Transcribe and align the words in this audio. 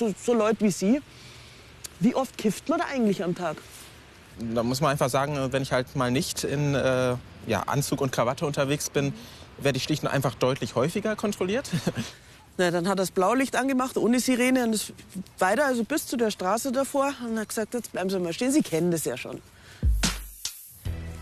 so, 0.00 0.14
so 0.20 0.34
Leute 0.34 0.64
wie 0.64 0.70
Sie. 0.70 1.00
Wie 2.00 2.14
oft 2.14 2.36
kifft 2.38 2.68
man 2.68 2.78
da 2.78 2.86
eigentlich 2.86 3.22
am 3.22 3.34
Tag? 3.34 3.58
Da 4.38 4.62
muss 4.62 4.80
man 4.80 4.90
einfach 4.90 5.10
sagen, 5.10 5.36
wenn 5.52 5.62
ich 5.62 5.70
halt 5.70 5.94
mal 5.94 6.10
nicht 6.10 6.44
in 6.44 6.74
äh, 6.74 7.16
ja, 7.46 7.60
Anzug 7.66 8.00
und 8.00 8.10
Krawatte 8.10 8.46
unterwegs 8.46 8.88
bin, 8.88 9.12
werde 9.58 9.76
ich 9.76 9.84
schlicht 9.84 10.02
und 10.02 10.08
einfach 10.08 10.34
deutlich 10.34 10.74
häufiger 10.74 11.14
kontrolliert. 11.14 11.70
Na, 12.56 12.70
dann 12.70 12.88
hat 12.88 12.94
er 12.94 12.96
das 12.96 13.10
Blaulicht 13.10 13.54
angemacht, 13.54 13.96
ohne 13.98 14.18
Sirene, 14.18 14.64
und 14.64 14.74
ist 14.74 14.92
weiter, 15.38 15.66
also 15.66 15.84
bis 15.84 16.06
zu 16.06 16.16
der 16.16 16.30
Straße 16.30 16.72
davor. 16.72 17.12
Und 17.26 17.38
hat 17.38 17.48
gesagt, 17.48 17.74
jetzt 17.74 17.92
bleiben 17.92 18.08
Sie 18.08 18.18
mal 18.18 18.32
stehen, 18.32 18.50
Sie 18.50 18.62
kennen 18.62 18.90
das 18.90 19.04
ja 19.04 19.16
schon. 19.16 19.40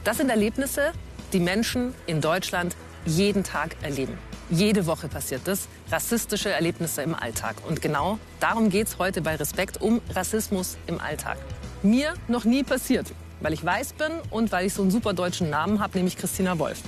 Das 0.04 0.18
sind 0.18 0.30
Erlebnisse, 0.30 0.92
die 1.32 1.40
Menschen 1.40 1.94
in 2.06 2.20
Deutschland 2.20 2.76
jeden 3.04 3.42
Tag 3.42 3.76
erleben. 3.82 4.16
Jede 4.50 4.86
Woche 4.86 5.08
passiert 5.08 5.42
das. 5.44 5.68
Rassistische 5.90 6.50
Erlebnisse 6.50 7.02
im 7.02 7.14
Alltag. 7.14 7.56
Und 7.68 7.82
genau 7.82 8.18
darum 8.40 8.70
geht 8.70 8.86
es 8.86 8.98
heute 8.98 9.20
bei 9.20 9.36
Respekt 9.36 9.82
um 9.82 10.00
Rassismus 10.14 10.78
im 10.86 11.00
Alltag. 11.00 11.36
Mir 11.82 12.14
noch 12.28 12.44
nie 12.44 12.62
passiert, 12.62 13.12
weil 13.40 13.52
ich 13.52 13.62
weiß 13.62 13.92
bin 13.92 14.10
und 14.30 14.50
weil 14.50 14.64
ich 14.66 14.72
so 14.72 14.80
einen 14.80 14.90
super 14.90 15.12
deutschen 15.12 15.50
Namen 15.50 15.80
habe, 15.80 15.98
nämlich 15.98 16.16
Christina 16.16 16.58
Wolf. 16.58 16.78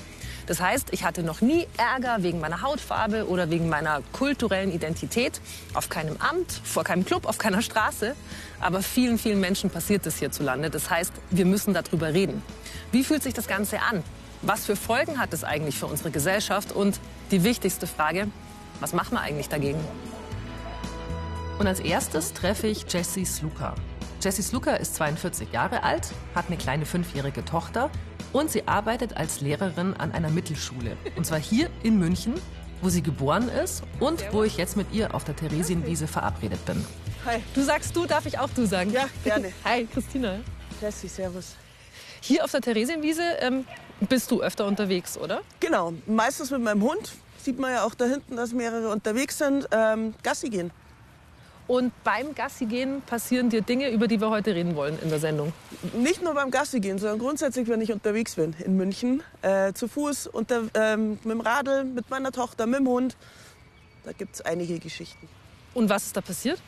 Das 0.46 0.59
heißt, 0.59 0.88
ich 0.92 1.04
hatte 1.04 1.23
noch 1.23 1.42
nie 1.42 1.66
Ärger 1.77 2.23
wegen 2.23 2.41
meiner 2.41 2.62
Hautfarbe 2.62 3.28
oder 3.28 3.51
wegen 3.51 3.68
meiner 3.68 4.01
kulturellen 4.12 4.73
Identität. 4.73 5.42
Auf 5.74 5.90
keinem 5.90 6.16
Amt, 6.16 6.62
vor 6.65 6.82
keinem 6.82 7.04
Club, 7.04 7.27
auf 7.27 7.37
keiner 7.37 7.60
Straße. 7.60 8.16
Aber 8.59 8.82
vielen, 8.82 9.18
vielen 9.18 9.38
Menschen 9.38 9.68
passiert 9.68 10.06
das 10.06 10.16
hierzulande. 10.16 10.70
Das 10.70 10.88
heißt, 10.88 11.12
wir 11.29 11.45
müssen 11.45 11.74
darüber 11.74 12.15
reden. 12.15 12.42
Wie 12.90 13.04
fühlt 13.04 13.23
sich 13.23 13.34
das 13.34 13.46
Ganze 13.46 13.82
an? 13.82 14.02
Was 14.43 14.65
für 14.65 14.75
Folgen 14.75 15.19
hat 15.19 15.35
es 15.35 15.45
eigentlich 15.45 15.79
für 15.79 15.87
unsere 15.87 16.11
Gesellschaft? 16.11 16.73
Und 16.73 16.99
die 17.30 17.45
wichtigste 17.45 17.87
Frage, 17.87 18.29
was 18.80 18.95
machen 18.95 19.13
wir 19.13 19.21
eigentlich 19.21 19.51
dagegen? 19.51 19.79
Und 21.59 21.66
als 21.66 21.79
erstes 21.80 22.32
treffe 22.32 22.66
ich 22.66 22.91
Jessie 22.91 23.27
Sluka. 23.27 23.74
Jessie 24.23 24.43
Sluka 24.43 24.77
ist 24.77 24.95
42 24.95 25.52
Jahre 25.52 25.82
alt, 25.82 26.09
hat 26.35 26.47
eine 26.47 26.57
kleine 26.57 26.87
fünfjährige 26.87 27.45
Tochter 27.45 27.91
und 28.32 28.51
sie 28.51 28.66
arbeitet 28.66 29.15
als 29.15 29.43
Lehrerin 29.43 29.93
an 29.95 30.13
einer 30.13 30.30
Mittelschule. 30.30 30.97
Und 31.16 31.27
zwar 31.27 31.38
hier 31.38 31.69
in 31.82 31.99
München, 31.99 32.35
wo 32.80 32.88
sie 32.88 33.02
geboren 33.02 33.51
ist 33.51 33.82
und 33.99 34.25
wo 34.32 34.43
ich 34.43 34.57
jetzt 34.57 34.75
mit 34.75 34.91
ihr 34.93 35.15
auf 35.15 35.25
der 35.25 35.37
Theresienwiese 35.37 36.07
verabredet 36.07 36.65
bin. 36.65 36.82
Hi. 37.27 37.43
Du 37.54 37.63
sagst 37.63 37.95
du, 37.95 38.07
darf 38.07 38.25
ich 38.25 38.38
auch 38.38 38.49
du 38.57 38.65
sagen? 38.65 38.91
Ja, 38.91 39.04
gerne. 39.23 39.52
Hi, 39.65 39.87
Christina. 39.93 40.41
Jesse, 40.80 41.09
servus. 41.09 41.57
Hier 42.23 42.43
auf 42.43 42.51
der 42.51 42.63
Theresienwiese 42.63 43.23
ähm, 43.41 43.66
bist 44.01 44.30
du 44.30 44.43
öfter 44.43 44.66
unterwegs, 44.66 45.18
oder? 45.18 45.43
Genau, 45.60 45.93
meistens 46.06 46.51
mit 46.51 46.62
meinem 46.62 46.82
Hund. 46.82 47.12
Sieht 47.38 47.59
man 47.59 47.73
ja 47.73 47.84
auch 47.84 47.95
da 47.95 48.04
hinten, 48.04 48.37
dass 48.37 48.52
mehrere 48.52 48.90
unterwegs 48.90 49.38
sind. 49.38 49.68
Ähm, 49.70 50.15
Gassi 50.23 50.51
gehen. 50.51 50.70
Und 51.66 51.92
beim 52.02 52.34
Gassi 52.34 52.66
gehen 52.66 53.01
passieren 53.02 53.48
dir 53.48 53.62
Dinge, 53.62 53.90
über 53.90 54.09
die 54.09 54.20
wir 54.20 54.29
heute 54.29 54.54
reden 54.54 54.74
wollen 54.74 54.98
in 55.01 55.09
der 55.09 55.20
Sendung. 55.20 55.52
Nicht 55.95 56.20
nur 56.20 56.34
beim 56.34 56.51
Gassi 56.51 56.80
gehen, 56.80 56.98
sondern 56.98 57.20
grundsätzlich, 57.20 57.68
wenn 57.68 57.80
ich 57.80 57.92
unterwegs 57.92 58.34
bin 58.34 58.54
in 58.59 58.76
München. 58.76 59.23
Äh, 59.40 59.73
zu 59.73 59.87
Fuß, 59.87 60.26
unter, 60.26 60.64
ähm, 60.74 61.12
mit 61.23 61.26
dem 61.26 61.40
Radl, 61.40 61.85
mit 61.85 62.10
meiner 62.10 62.32
Tochter, 62.32 62.66
mit 62.66 62.80
dem 62.80 62.88
Hund. 62.88 63.16
Da 64.04 64.12
gibt 64.12 64.34
es 64.34 64.41
einige 64.41 64.81
Geschichten. 64.81 65.28
Und 65.72 65.88
was 65.88 66.06
ist 66.06 66.16
da 66.16 66.20
passiert? 66.20 66.60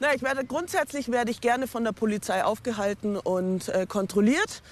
Na, 0.00 0.14
ich 0.14 0.22
werde, 0.22 0.44
grundsätzlich 0.44 1.10
werde 1.10 1.30
ich 1.30 1.40
gerne 1.40 1.66
von 1.66 1.82
der 1.82 1.92
Polizei 1.92 2.44
aufgehalten 2.44 3.16
und 3.16 3.68
äh, 3.68 3.86
kontrolliert. 3.86 4.62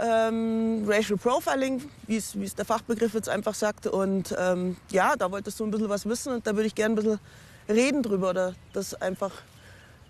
Ähm, 0.00 0.84
Racial 0.86 1.18
Profiling, 1.18 1.82
wie 2.06 2.16
es 2.16 2.54
der 2.56 2.64
Fachbegriff 2.64 3.14
jetzt 3.14 3.28
einfach 3.28 3.54
sagt. 3.54 3.86
Und 3.86 4.34
ähm, 4.38 4.76
ja, 4.90 5.14
da 5.16 5.30
wolltest 5.30 5.58
du 5.60 5.64
ein 5.64 5.70
bisschen 5.70 5.88
was 5.88 6.06
wissen 6.06 6.32
und 6.32 6.46
da 6.46 6.54
würde 6.54 6.66
ich 6.66 6.74
gerne 6.74 6.94
ein 6.94 6.96
bisschen 6.96 7.20
reden 7.68 8.02
drüber 8.02 8.30
oder 8.30 8.54
das 8.72 8.94
einfach 8.94 9.32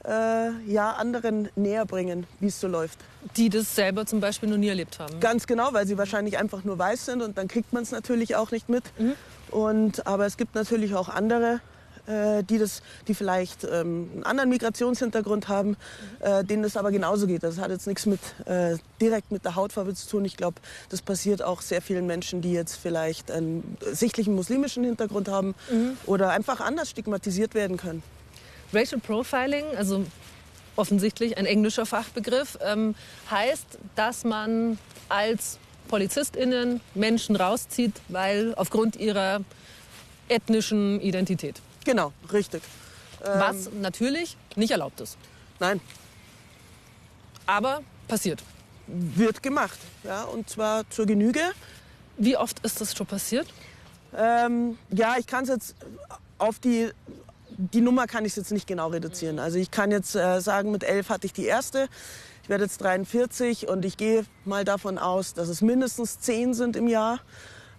äh, 0.05 0.51
ja, 0.67 0.93
anderen 0.93 1.49
näher 1.57 1.85
bringen, 1.85 2.27
wie 2.41 2.47
es 2.47 2.61
so 2.61 2.69
läuft. 2.69 2.99
Die 3.37 3.49
das 3.49 3.75
selber 3.75 4.07
zum 4.07 4.21
Beispiel 4.21 4.49
noch 4.49 4.57
nie 4.57 4.69
erlebt 4.69 4.99
haben. 4.99 5.21
Ganz 5.21 5.47
genau, 5.47 5.73
weil 5.73 5.87
sie 5.87 5.99
wahrscheinlich 5.99 6.39
einfach 6.39 6.65
nur 6.65 6.79
weiß 6.79 7.07
sind 7.07 7.23
und 7.23 7.37
dann 7.37 7.49
kriegt 7.49 7.73
man 7.73 7.83
es 7.83 7.91
natürlich 7.91 8.37
auch 8.37 8.51
nicht 8.51 8.69
mit. 8.69 8.85
Mhm. 8.99 9.15
Und, 9.51 10.07
aber 10.07 10.27
es 10.27 10.37
gibt 10.37 10.55
natürlich 10.55 10.95
auch 10.95 11.09
andere, 11.09 11.61
äh, 12.09 12.43
die, 12.43 12.59
das, 12.59 12.83
die 13.07 13.15
vielleicht 13.15 13.65
ähm, 13.65 14.11
einen 14.13 14.25
anderen 14.25 14.51
Migrationshintergrund 14.51 15.49
haben, 15.49 15.77
äh, 16.21 16.45
denen 16.45 16.63
das 16.63 16.77
aber 16.77 16.91
genauso 16.91 17.27
geht. 17.27 17.43
Das 17.43 17.59
hat 17.59 17.71
jetzt 17.71 17.87
nichts 17.87 18.07
mit, 18.07 18.21
äh, 18.47 18.77
direkt 19.01 19.31
mit 19.31 19.45
der 19.45 19.55
Hautfarbe 19.57 19.95
zu 19.95 20.09
tun. 20.09 20.25
Ich 20.25 20.37
glaube, 20.37 20.61
das 20.89 21.03
passiert 21.03 21.43
auch 21.43 21.61
sehr 21.61 21.83
vielen 21.83 22.07
Menschen, 22.07 22.41
die 22.41 22.53
jetzt 22.53 22.77
vielleicht 22.77 23.31
einen 23.31 23.77
sichtlichen 23.93 24.35
muslimischen 24.35 24.85
Hintergrund 24.85 25.29
haben 25.29 25.55
mhm. 25.71 25.97
oder 26.07 26.31
einfach 26.31 26.61
anders 26.61 26.91
stigmatisiert 26.91 27.55
werden 27.55 27.77
können. 27.77 28.03
Racial 28.73 29.01
Profiling, 29.01 29.65
also 29.77 30.05
offensichtlich 30.77 31.37
ein 31.37 31.47
englischer 31.47 31.87
Fachbegriff, 31.87 32.59
ähm, 32.63 32.95
heißt, 33.31 33.79
dass 33.97 34.25
man 34.25 34.79
als 35.09 35.59
PolizistInnen 35.89 36.81
Menschen 36.95 37.35
rauszieht, 37.37 37.95
weil 38.09 38.55
aufgrund 38.55 38.97
ihrer 38.97 39.41
ethnischen 40.29 41.01
Identität. 41.01 41.61
Genau, 41.85 42.13
richtig. 42.33 42.63
Was 43.21 43.67
ähm, 43.67 43.81
natürlich 43.81 44.37
nicht 44.57 44.71
erlaubt 44.71 45.01
ist. 45.01 45.17
Nein. 45.59 45.81
Aber 47.47 47.83
passiert. 48.07 48.43
Wird 48.87 49.43
gemacht, 49.43 49.79
ja, 50.05 50.23
und 50.25 50.49
zwar 50.49 50.89
zur 50.91 51.07
Genüge. 51.07 51.41
Wie 52.17 52.37
oft 52.37 52.61
ist 52.61 52.81
das 52.81 52.97
schon 52.97 53.07
passiert? 53.07 53.47
Ähm, 54.17 54.79
ja, 54.91 55.17
ich 55.19 55.27
kann 55.27 55.45
es 55.45 55.51
jetzt 55.51 55.77
auf 56.39 56.59
die, 56.59 56.91
die 57.51 57.81
Nummer 57.81 58.07
kann 58.07 58.25
ich 58.25 58.35
jetzt 58.37 58.51
nicht 58.51 58.67
genau 58.67 58.89
reduzieren. 58.89 59.39
Also 59.39 59.59
ich 59.59 59.71
kann 59.71 59.91
jetzt 59.91 60.15
äh, 60.15 60.41
sagen, 60.41 60.71
mit 60.71 60.85
elf 60.85 61.11
hatte 61.11 61.27
ich 61.27 61.33
die 61.33 61.45
erste. 61.45 61.89
Ich 62.43 62.49
werde 62.49 62.65
jetzt 62.65 62.81
43 62.81 63.69
und 63.69 63.85
ich 63.85 63.99
gehe 63.99 64.25
mal 64.47 64.65
davon 64.65 64.97
aus, 64.97 65.35
dass 65.35 65.49
es 65.49 65.61
mindestens 65.61 66.21
zehn 66.21 66.55
sind 66.55 66.77
im 66.77 66.89
Jahr. 66.89 67.21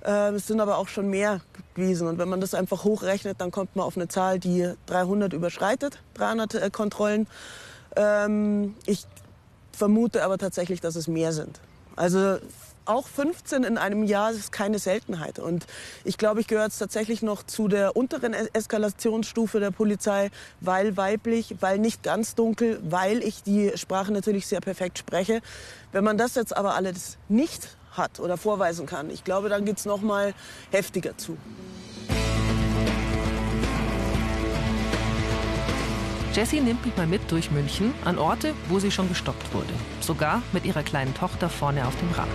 Äh, 0.04 0.32
es 0.32 0.48
sind 0.48 0.60
aber 0.60 0.78
auch 0.78 0.88
schon 0.88 1.10
mehr 1.10 1.42
gewesen. 1.74 2.08
Und 2.08 2.18
wenn 2.18 2.30
man 2.30 2.42
das 2.42 2.54
einfach 2.54 2.84
hochrechnet, 2.84 3.40
dann 3.42 3.52
kommt 3.52 3.76
man 3.76 3.86
auf 3.86 3.96
eine 3.96 4.08
Zahl, 4.08 4.40
die 4.40 4.72
300 4.88 5.34
überschreitet, 5.34 6.00
300 6.16 6.56
äh, 6.56 6.70
Kontrollen. 6.70 7.28
Ähm, 7.96 8.76
ich 8.86 9.06
vermute 9.72 10.24
aber 10.24 10.38
tatsächlich, 10.38 10.82
dass 10.82 10.96
es 10.96 11.08
mehr 11.08 11.34
sind. 11.34 11.60
Also 11.96 12.38
auch 12.90 13.08
15 13.08 13.64
in 13.64 13.78
einem 13.78 14.04
Jahr 14.04 14.32
ist 14.32 14.52
keine 14.52 14.80
Seltenheit. 14.80 15.38
Und 15.38 15.68
ich 16.04 16.18
glaube, 16.18 16.42
ich 16.42 16.48
gehöre 16.48 16.66
jetzt 16.66 16.80
tatsächlich 16.80 17.22
noch 17.22 17.44
zu 17.44 17.68
der 17.68 17.96
unteren 17.96 18.34
Eskalationsstufe 18.34 19.60
der 19.60 19.72
Polizei, 19.72 20.31
weil 20.60 20.98
weiblich, 20.98 21.56
weil 21.60 21.78
nicht 21.78 22.04
ganz 22.04 22.36
dunkel, 22.36 22.80
weil 22.84 23.24
ich 23.24 23.44
die 23.44 23.72
Sprache 23.76 24.12
natürlich 24.12 24.48
sehr 24.48 24.60
perfekt 24.60 24.98
spreche. 24.98 25.42
Wenn 25.92 26.04
man 26.04 26.18
das 26.18 26.36
jetzt 26.36 26.56
aber 26.56 26.74
alles 26.76 27.18
nicht 27.28 27.78
hat 27.91 28.19
oder 28.19 28.38
vorweisen 28.38 28.85
kann. 28.85 29.09
Ich 29.09 29.23
glaube, 29.23 29.50
dann 29.50 29.66
geht 29.66 29.77
es 29.77 29.85
noch 29.85 30.01
mal 30.01 30.33
heftiger 30.72 31.17
zu. 31.17 31.38
Jessie 36.33 36.61
nimmt 36.61 36.85
mich 36.85 36.95
mal 36.95 37.07
mit 37.07 37.31
durch 37.31 37.50
München 37.50 37.94
an 38.05 38.19
Orte, 38.19 38.53
wo 38.67 38.79
sie 38.79 38.91
schon 38.91 39.09
gestoppt 39.09 39.53
wurde. 39.53 39.73
Sogar 40.00 40.44
mit 40.53 40.63
ihrer 40.63 40.83
kleinen 40.83 41.13
Tochter 41.16 41.50
vorne 41.50 41.85
auf 41.88 41.95
dem 41.97 42.11
Rad. 42.11 42.27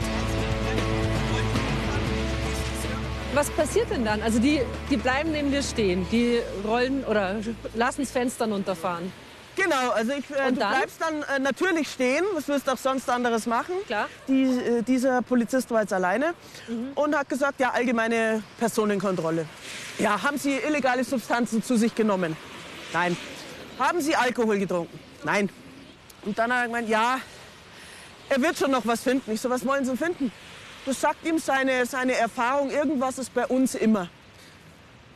Was 3.34 3.50
passiert 3.50 3.90
denn 3.90 4.04
dann? 4.04 4.20
Also 4.22 4.38
die, 4.38 4.60
die 4.90 4.96
bleiben 4.96 5.32
neben 5.32 5.50
dir 5.50 5.62
stehen, 5.62 6.06
die 6.10 6.40
rollen 6.66 7.04
oder 7.04 7.36
lassen 7.74 8.02
das 8.02 8.10
Fenster 8.10 8.46
runterfahren. 8.46 9.12
Genau, 9.56 9.90
also 9.90 10.12
ich, 10.12 10.30
äh, 10.30 10.50
du 10.50 10.56
dann? 10.56 10.76
bleibst 10.76 11.00
dann 11.00 11.22
äh, 11.22 11.38
natürlich 11.38 11.88
stehen. 11.88 12.24
Was 12.34 12.48
wirst 12.48 12.66
du 12.66 12.72
auch 12.72 12.78
sonst 12.78 13.08
anderes 13.08 13.46
machen? 13.46 13.74
Klar. 13.86 14.08
Die, 14.28 14.44
äh, 14.44 14.82
dieser 14.82 15.22
Polizist 15.22 15.70
war 15.70 15.82
jetzt 15.82 15.92
alleine 15.92 16.34
mhm. 16.68 16.92
und 16.94 17.16
hat 17.16 17.28
gesagt, 17.28 17.60
ja, 17.60 17.70
allgemeine 17.70 18.42
Personenkontrolle. 18.58 19.46
Ja, 19.98 20.22
haben 20.22 20.38
Sie 20.38 20.56
illegale 20.56 21.04
Substanzen 21.04 21.62
zu 21.62 21.76
sich 21.76 21.94
genommen? 21.94 22.36
Nein. 22.92 23.16
Haben 23.78 24.00
Sie 24.00 24.14
Alkohol 24.14 24.58
getrunken? 24.58 24.98
Nein. 25.24 25.48
Und 26.24 26.38
dann 26.38 26.52
hat 26.52 26.62
er 26.62 26.66
gemeint, 26.66 26.88
ja, 26.88 27.18
er 28.28 28.42
wird 28.42 28.58
schon 28.58 28.70
noch 28.70 28.86
was 28.86 29.02
finden. 29.02 29.30
Ich 29.32 29.40
so, 29.40 29.50
was 29.50 29.64
wollen 29.66 29.84
Sie 29.84 29.96
finden? 29.96 30.32
Das 30.86 31.00
sagt 31.00 31.26
ihm 31.26 31.38
seine, 31.38 31.86
seine 31.86 32.14
Erfahrung, 32.14 32.70
irgendwas 32.70 33.18
ist 33.18 33.32
bei 33.32 33.46
uns 33.46 33.74
immer. 33.74 34.00
Dann 34.00 34.10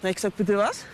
habe 0.00 0.10
ich 0.10 0.16
gesagt, 0.16 0.36
bitte 0.36 0.56
was? 0.56 0.84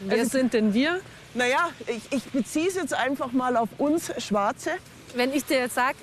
Wer 0.00 0.18
also, 0.18 0.30
sind 0.30 0.52
denn 0.52 0.74
wir? 0.74 1.00
Naja, 1.34 1.70
ich, 1.86 2.02
ich 2.10 2.24
beziehe 2.24 2.68
es 2.68 2.74
jetzt 2.74 2.94
einfach 2.94 3.32
mal 3.32 3.56
auf 3.56 3.68
uns 3.78 4.12
Schwarze. 4.22 4.72
Wenn 5.14 5.32
ich 5.32 5.44
dir 5.44 5.58
jetzt 5.58 5.74
sage, 5.74 5.96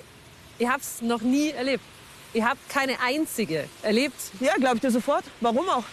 ihr 0.58 0.70
habt 0.70 0.82
es 0.82 1.02
noch 1.02 1.20
nie 1.20 1.50
erlebt. 1.50 1.84
Ihr 2.32 2.48
habt 2.48 2.68
keine 2.68 3.00
einzige 3.00 3.68
erlebt. 3.82 4.20
Ja, 4.40 4.54
glaube 4.54 4.76
ich 4.76 4.80
dir 4.80 4.90
sofort. 4.90 5.24
Warum 5.40 5.68
auch? 5.68 5.84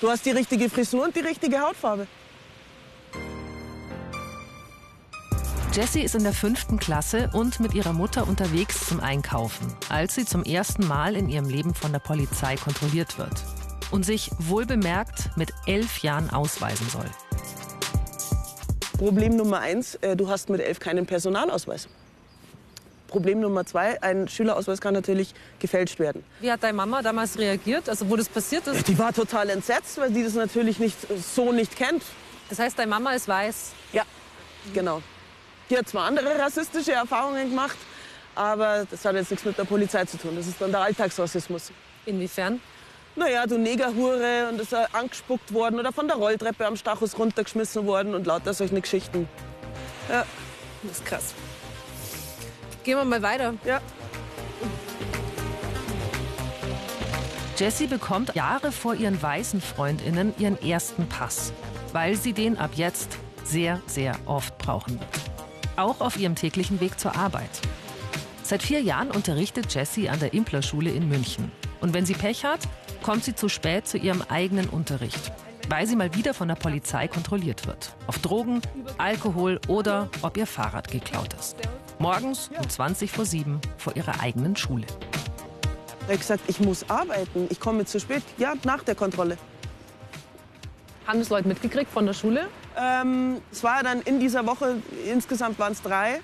Du 0.00 0.10
hast 0.10 0.26
die 0.26 0.30
richtige 0.30 0.68
Frisur 0.68 1.04
und 1.04 1.16
die 1.16 1.20
richtige 1.20 1.60
Hautfarbe. 1.60 2.06
Jessie 5.72 6.02
ist 6.02 6.14
in 6.14 6.22
der 6.22 6.32
fünften 6.32 6.78
Klasse 6.78 7.30
und 7.32 7.58
mit 7.58 7.74
ihrer 7.74 7.92
Mutter 7.92 8.28
unterwegs 8.28 8.86
zum 8.86 9.00
Einkaufen, 9.00 9.74
als 9.88 10.14
sie 10.14 10.24
zum 10.24 10.44
ersten 10.44 10.86
Mal 10.86 11.16
in 11.16 11.28
ihrem 11.28 11.48
Leben 11.48 11.74
von 11.74 11.90
der 11.90 11.98
Polizei 11.98 12.56
kontrolliert 12.56 13.18
wird 13.18 13.42
und 13.90 14.04
sich 14.04 14.30
wohlbemerkt 14.38 15.36
mit 15.36 15.52
elf 15.66 15.98
Jahren 15.98 16.30
ausweisen 16.30 16.88
soll. 16.90 17.10
Problem 19.04 19.36
Nummer 19.36 19.60
eins, 19.60 19.96
äh, 19.96 20.16
du 20.16 20.30
hast 20.30 20.48
mit 20.48 20.62
elf 20.62 20.80
keinen 20.80 21.04
Personalausweis. 21.04 21.88
Problem 23.06 23.40
Nummer 23.40 23.66
zwei, 23.66 24.02
ein 24.02 24.28
Schülerausweis 24.28 24.80
kann 24.80 24.94
natürlich 24.94 25.34
gefälscht 25.58 25.98
werden. 25.98 26.24
Wie 26.40 26.50
hat 26.50 26.62
deine 26.62 26.72
Mama 26.72 27.02
damals 27.02 27.38
reagiert, 27.38 27.86
also 27.90 28.08
wo 28.08 28.16
das 28.16 28.30
passiert 28.30 28.66
ist? 28.66 28.88
Die 28.88 28.98
war 28.98 29.12
total 29.12 29.50
entsetzt, 29.50 29.98
weil 29.98 30.10
die 30.10 30.24
das 30.24 30.32
natürlich 30.32 30.78
nicht, 30.78 30.96
so 31.22 31.52
nicht 31.52 31.76
kennt. 31.76 32.02
Das 32.48 32.58
heißt, 32.58 32.78
deine 32.78 32.88
Mama 32.88 33.12
ist 33.12 33.28
weiß? 33.28 33.72
Ja, 33.92 34.04
genau. 34.72 35.02
Die 35.68 35.76
hat 35.76 35.86
zwar 35.86 36.06
andere 36.06 36.38
rassistische 36.38 36.92
Erfahrungen 36.92 37.50
gemacht, 37.50 37.76
aber 38.34 38.86
das 38.90 39.04
hat 39.04 39.16
jetzt 39.16 39.30
nichts 39.30 39.44
mit 39.44 39.58
der 39.58 39.64
Polizei 39.64 40.06
zu 40.06 40.16
tun. 40.16 40.34
Das 40.34 40.46
ist 40.46 40.58
dann 40.62 40.70
der 40.70 40.80
Alltagsrassismus. 40.80 41.72
Inwiefern? 42.06 42.58
Naja, 43.16 43.46
du 43.46 43.58
Negerhure 43.58 44.48
und 44.48 44.60
ist 44.60 44.72
er 44.72 44.92
angespuckt 44.92 45.54
worden 45.54 45.78
oder 45.78 45.92
von 45.92 46.08
der 46.08 46.16
Rolltreppe 46.16 46.66
am 46.66 46.76
Stachus 46.76 47.16
runtergeschmissen 47.16 47.86
worden 47.86 48.14
und 48.14 48.26
lauter 48.26 48.52
solche 48.52 48.80
Geschichten. 48.80 49.28
Ja. 50.08 50.24
Das 50.82 50.98
ist 50.98 51.06
krass. 51.06 51.34
Gehen 52.82 52.98
wir 52.98 53.04
mal 53.04 53.22
weiter. 53.22 53.54
Ja. 53.64 53.80
Jessie 57.56 57.86
bekommt 57.86 58.34
Jahre 58.34 58.72
vor 58.72 58.94
ihren 58.94 59.22
weißen 59.22 59.60
Freundinnen 59.60 60.34
ihren 60.38 60.60
ersten 60.60 61.08
Pass, 61.08 61.52
weil 61.92 62.16
sie 62.16 62.32
den 62.32 62.58
ab 62.58 62.72
jetzt 62.74 63.16
sehr, 63.44 63.80
sehr 63.86 64.16
oft 64.26 64.58
brauchen 64.58 64.98
wird. 64.98 65.08
Auch 65.76 66.00
auf 66.00 66.16
ihrem 66.16 66.34
täglichen 66.34 66.80
Weg 66.80 66.98
zur 66.98 67.16
Arbeit. 67.16 67.48
Seit 68.42 68.62
vier 68.62 68.82
Jahren 68.82 69.10
unterrichtet 69.10 69.72
Jessie 69.72 70.08
an 70.08 70.18
der 70.18 70.34
Implerschule 70.34 70.90
in 70.90 71.08
München. 71.08 71.52
Und 71.80 71.94
wenn 71.94 72.04
sie 72.04 72.14
Pech 72.14 72.44
hat, 72.44 72.60
kommt 73.04 73.22
sie 73.22 73.34
zu 73.34 73.50
spät 73.50 73.86
zu 73.86 73.98
ihrem 73.98 74.22
eigenen 74.30 74.66
Unterricht, 74.66 75.30
weil 75.68 75.86
sie 75.86 75.94
mal 75.94 76.14
wieder 76.14 76.32
von 76.32 76.48
der 76.48 76.54
Polizei 76.54 77.06
kontrolliert 77.06 77.66
wird. 77.66 77.94
Auf 78.06 78.18
Drogen, 78.18 78.62
Alkohol 78.96 79.60
oder 79.68 80.08
ob 80.22 80.38
ihr 80.38 80.46
Fahrrad 80.46 80.90
geklaut 80.90 81.34
ist. 81.38 81.56
Morgens 81.98 82.50
um 82.58 82.66
20 82.66 83.12
vor 83.12 83.26
7 83.26 83.60
vor 83.76 83.94
ihrer 83.94 84.22
eigenen 84.22 84.56
Schule. 84.56 84.86
Er 86.08 86.14
hat 86.14 86.20
gesagt, 86.20 86.44
ich 86.48 86.60
muss 86.60 86.88
arbeiten, 86.88 87.46
ich 87.50 87.60
komme 87.60 87.84
zu 87.84 88.00
spät. 88.00 88.22
Ja, 88.38 88.54
nach 88.64 88.82
der 88.82 88.94
Kontrolle. 88.94 89.36
Haben 91.06 91.18
das 91.18 91.28
Leute 91.28 91.46
mitgekriegt 91.46 91.90
von 91.90 92.06
der 92.06 92.14
Schule? 92.14 92.48
Ähm, 92.74 93.42
es 93.52 93.62
war 93.62 93.82
dann 93.82 94.00
in 94.00 94.18
dieser 94.18 94.46
Woche, 94.46 94.76
insgesamt 95.06 95.58
waren 95.58 95.72
es 95.72 95.82
drei. 95.82 96.22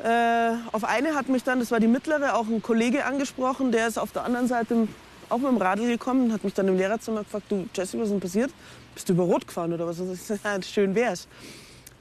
Äh, 0.00 0.52
auf 0.70 0.84
eine 0.84 1.16
hat 1.16 1.28
mich 1.28 1.42
dann, 1.42 1.58
das 1.58 1.72
war 1.72 1.80
die 1.80 1.88
mittlere, 1.88 2.36
auch 2.36 2.46
ein 2.46 2.62
Kollege 2.62 3.04
angesprochen. 3.04 3.72
Der 3.72 3.88
ist 3.88 3.98
auf 3.98 4.12
der 4.12 4.24
anderen 4.24 4.46
Seite 4.46 4.86
auch 5.34 5.38
mit 5.38 5.50
dem 5.50 5.56
Radl 5.56 5.86
gekommen, 5.86 6.32
hat 6.32 6.44
mich 6.44 6.54
dann 6.54 6.68
im 6.68 6.76
Lehrerzimmer 6.76 7.24
gefragt, 7.24 7.46
du 7.48 7.66
Jesse, 7.74 7.98
was 7.98 8.04
ist 8.04 8.12
denn 8.12 8.20
passiert? 8.20 8.50
Bist 8.94 9.08
du 9.08 9.14
über 9.14 9.24
Rot 9.24 9.46
gefahren 9.46 9.72
oder 9.72 9.86
was? 9.86 9.98
Ja, 10.44 10.62
schön 10.62 10.94
wär's. 10.94 11.26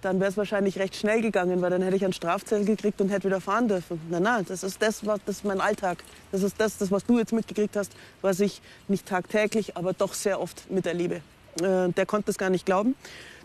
Dann 0.02 0.20
wäre 0.20 0.30
es 0.30 0.38
wahrscheinlich 0.38 0.78
recht 0.78 0.96
schnell 0.96 1.22
gegangen, 1.22 1.62
weil 1.62 1.70
dann 1.70 1.82
hätte 1.82 1.96
ich 1.96 2.04
einen 2.04 2.14
Strafzettel 2.14 2.66
gekriegt 2.66 3.00
und 3.02 3.10
hätte 3.10 3.28
wieder 3.28 3.42
fahren 3.42 3.68
dürfen. 3.70 4.00
Na, 4.10 4.20
na, 4.20 4.42
das 4.42 4.64
ist 4.64 4.82
das, 4.82 5.06
was, 5.06 5.20
das 5.26 5.38
ist 5.38 5.46
mein 5.46 5.62
Alltag. 5.62 6.04
Das 6.32 6.44
ist 6.44 6.60
das, 6.60 6.78
das, 6.78 6.92
was 6.92 7.06
du 7.06 7.18
jetzt 7.18 7.32
mitgekriegt 7.32 7.76
hast, 7.76 7.94
was 8.22 8.40
ich 8.40 8.62
nicht 8.88 9.08
tagtäglich, 9.08 9.78
aber 9.78 9.94
doch 9.94 10.14
sehr 10.14 10.40
oft 10.42 10.70
miterlebe. 10.70 11.22
Äh, 11.62 11.90
der 11.90 12.06
konnte 12.06 12.28
das 12.28 12.38
gar 12.38 12.50
nicht 12.50 12.66
glauben. 12.66 12.96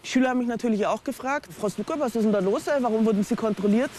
Die 0.05 0.09
Schüler 0.09 0.31
haben 0.31 0.39
mich 0.39 0.49
natürlich 0.49 0.87
auch 0.87 1.05
gefragt, 1.05 1.49
Frau 1.59 1.69
Slucker, 1.69 1.99
was 1.99 2.17
ist 2.17 2.25
denn 2.25 2.33
da 2.33 2.41
los? 2.41 2.63
Warum 2.81 3.07
wurden 3.07 3.23
Sie 3.23 3.37
kontrolliert? 3.37 3.91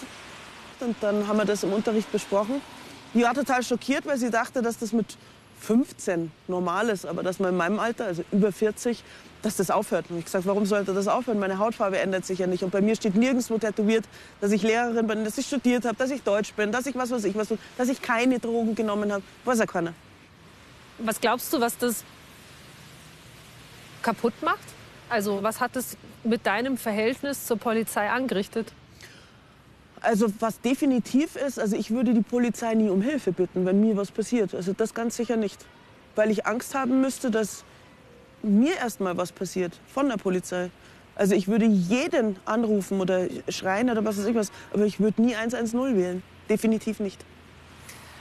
Und 0.81 0.95
dann 1.01 1.27
haben 1.27 1.38
wir 1.38 1.45
das 1.45 1.63
im 1.63 1.74
Unterricht 1.74 2.12
besprochen. 2.12 2.62
Die 3.13 3.24
war 3.24 3.33
total 3.33 3.63
schockiert, 3.63 4.06
weil 4.06 4.18
sie 4.18 4.30
dachte, 4.30 4.62
dass 4.62 4.77
das 4.77 4.94
mit 4.94 5.18
15 5.60 6.32
normal 6.48 6.90
ist, 6.90 7.06
aber 7.06 7.24
dass 7.24 7.40
man 7.40 7.52
in 7.52 7.58
meinem 7.58 7.80
Alter, 7.80 8.06
also 8.06 8.24
über 8.32 8.52
40, 8.52 9.04
dass 9.42 9.58
das 9.58 9.72
aufhört. 9.72 10.06
Und 10.10 10.18
ich 10.18 10.26
gesagt, 10.26 10.46
warum 10.46 10.66
sollte 10.66 10.94
das 10.94 11.08
aufhören? 11.08 11.40
Meine 11.40 11.60
Hautfarbe 11.60 12.00
ändert 12.00 12.26
sich 12.26 12.40
ja 12.40 12.48
nicht. 12.48 12.64
Und 12.64 12.72
bei 12.72 12.82
mir 12.82 12.96
steht 12.96 13.16
nirgendwo 13.16 13.58
tätowiert, 13.58 14.06
dass 14.42 14.52
ich 14.52 14.64
Lehrerin 14.64 15.08
bin, 15.08 15.24
dass 15.24 15.38
ich 15.38 15.48
studiert 15.48 15.86
habe, 15.86 15.96
dass 15.96 16.12
ich 16.12 16.24
Deutsch 16.24 16.54
bin, 16.54 16.72
dass 16.72 16.86
ich 16.86 16.96
was 16.96 17.12
weiß 17.12 17.24
ich 17.26 17.36
was, 17.36 17.50
dass 17.78 17.90
ich 17.90 18.02
keine 18.02 18.40
Drogen 18.40 18.76
genommen 18.76 19.12
habe. 19.12 19.24
Weiß 19.46 19.60
ja 19.60 19.66
keiner. 19.66 19.94
Was 20.98 21.22
glaubst 21.22 21.52
du, 21.54 21.62
was 21.62 21.78
das 21.78 22.04
kaputt 24.02 24.34
macht? 24.42 24.60
Also 25.10 25.42
was 25.42 25.62
hat 25.62 25.76
es 25.76 25.98
mit 26.24 26.46
deinem 26.46 26.78
Verhältnis 26.78 27.46
zur 27.46 27.58
Polizei 27.58 28.10
angerichtet? 28.10 28.74
Also 30.01 30.28
was 30.40 30.62
definitiv 30.62 31.36
ist, 31.36 31.60
also 31.60 31.75
ich 31.75 31.92
würde 31.92 32.13
die 32.13 32.22
Polizei 32.22 32.74
nie 32.74 32.90
um 32.90 33.01
Hilfe 33.01 33.31
bitten, 33.31 33.66
wenn 33.66 33.81
mir 33.81 33.98
was 33.98 34.12
passiert. 34.12 34.56
Also 34.56 34.74
das 34.74 34.94
ganz 34.94 35.18
sicher 35.18 35.36
nicht. 35.36 35.66
Weil 36.16 36.31
ich 36.31 36.46
Angst 36.46 36.74
haben 36.74 37.01
müsste, 37.01 37.31
dass 37.31 37.63
mir 38.42 38.75
erst 38.78 39.01
mal 39.01 39.18
was 39.18 39.31
passiert 39.31 39.80
von 39.94 40.07
der 40.07 40.18
Polizei. 40.18 40.72
Also 41.16 41.36
ich 41.36 41.50
würde 41.50 41.66
jeden 41.66 42.38
anrufen 42.46 43.01
oder 43.01 43.28
schreien 43.50 43.90
oder 43.90 44.06
was 44.06 44.18
weiß 44.18 44.28
ich 44.28 44.36
was, 44.36 44.51
aber 44.74 44.86
ich 44.86 45.01
würde 45.01 45.22
nie 45.22 45.36
110 45.36 45.98
wählen. 45.98 46.24
Definitiv 46.50 47.01
nicht. 47.01 47.19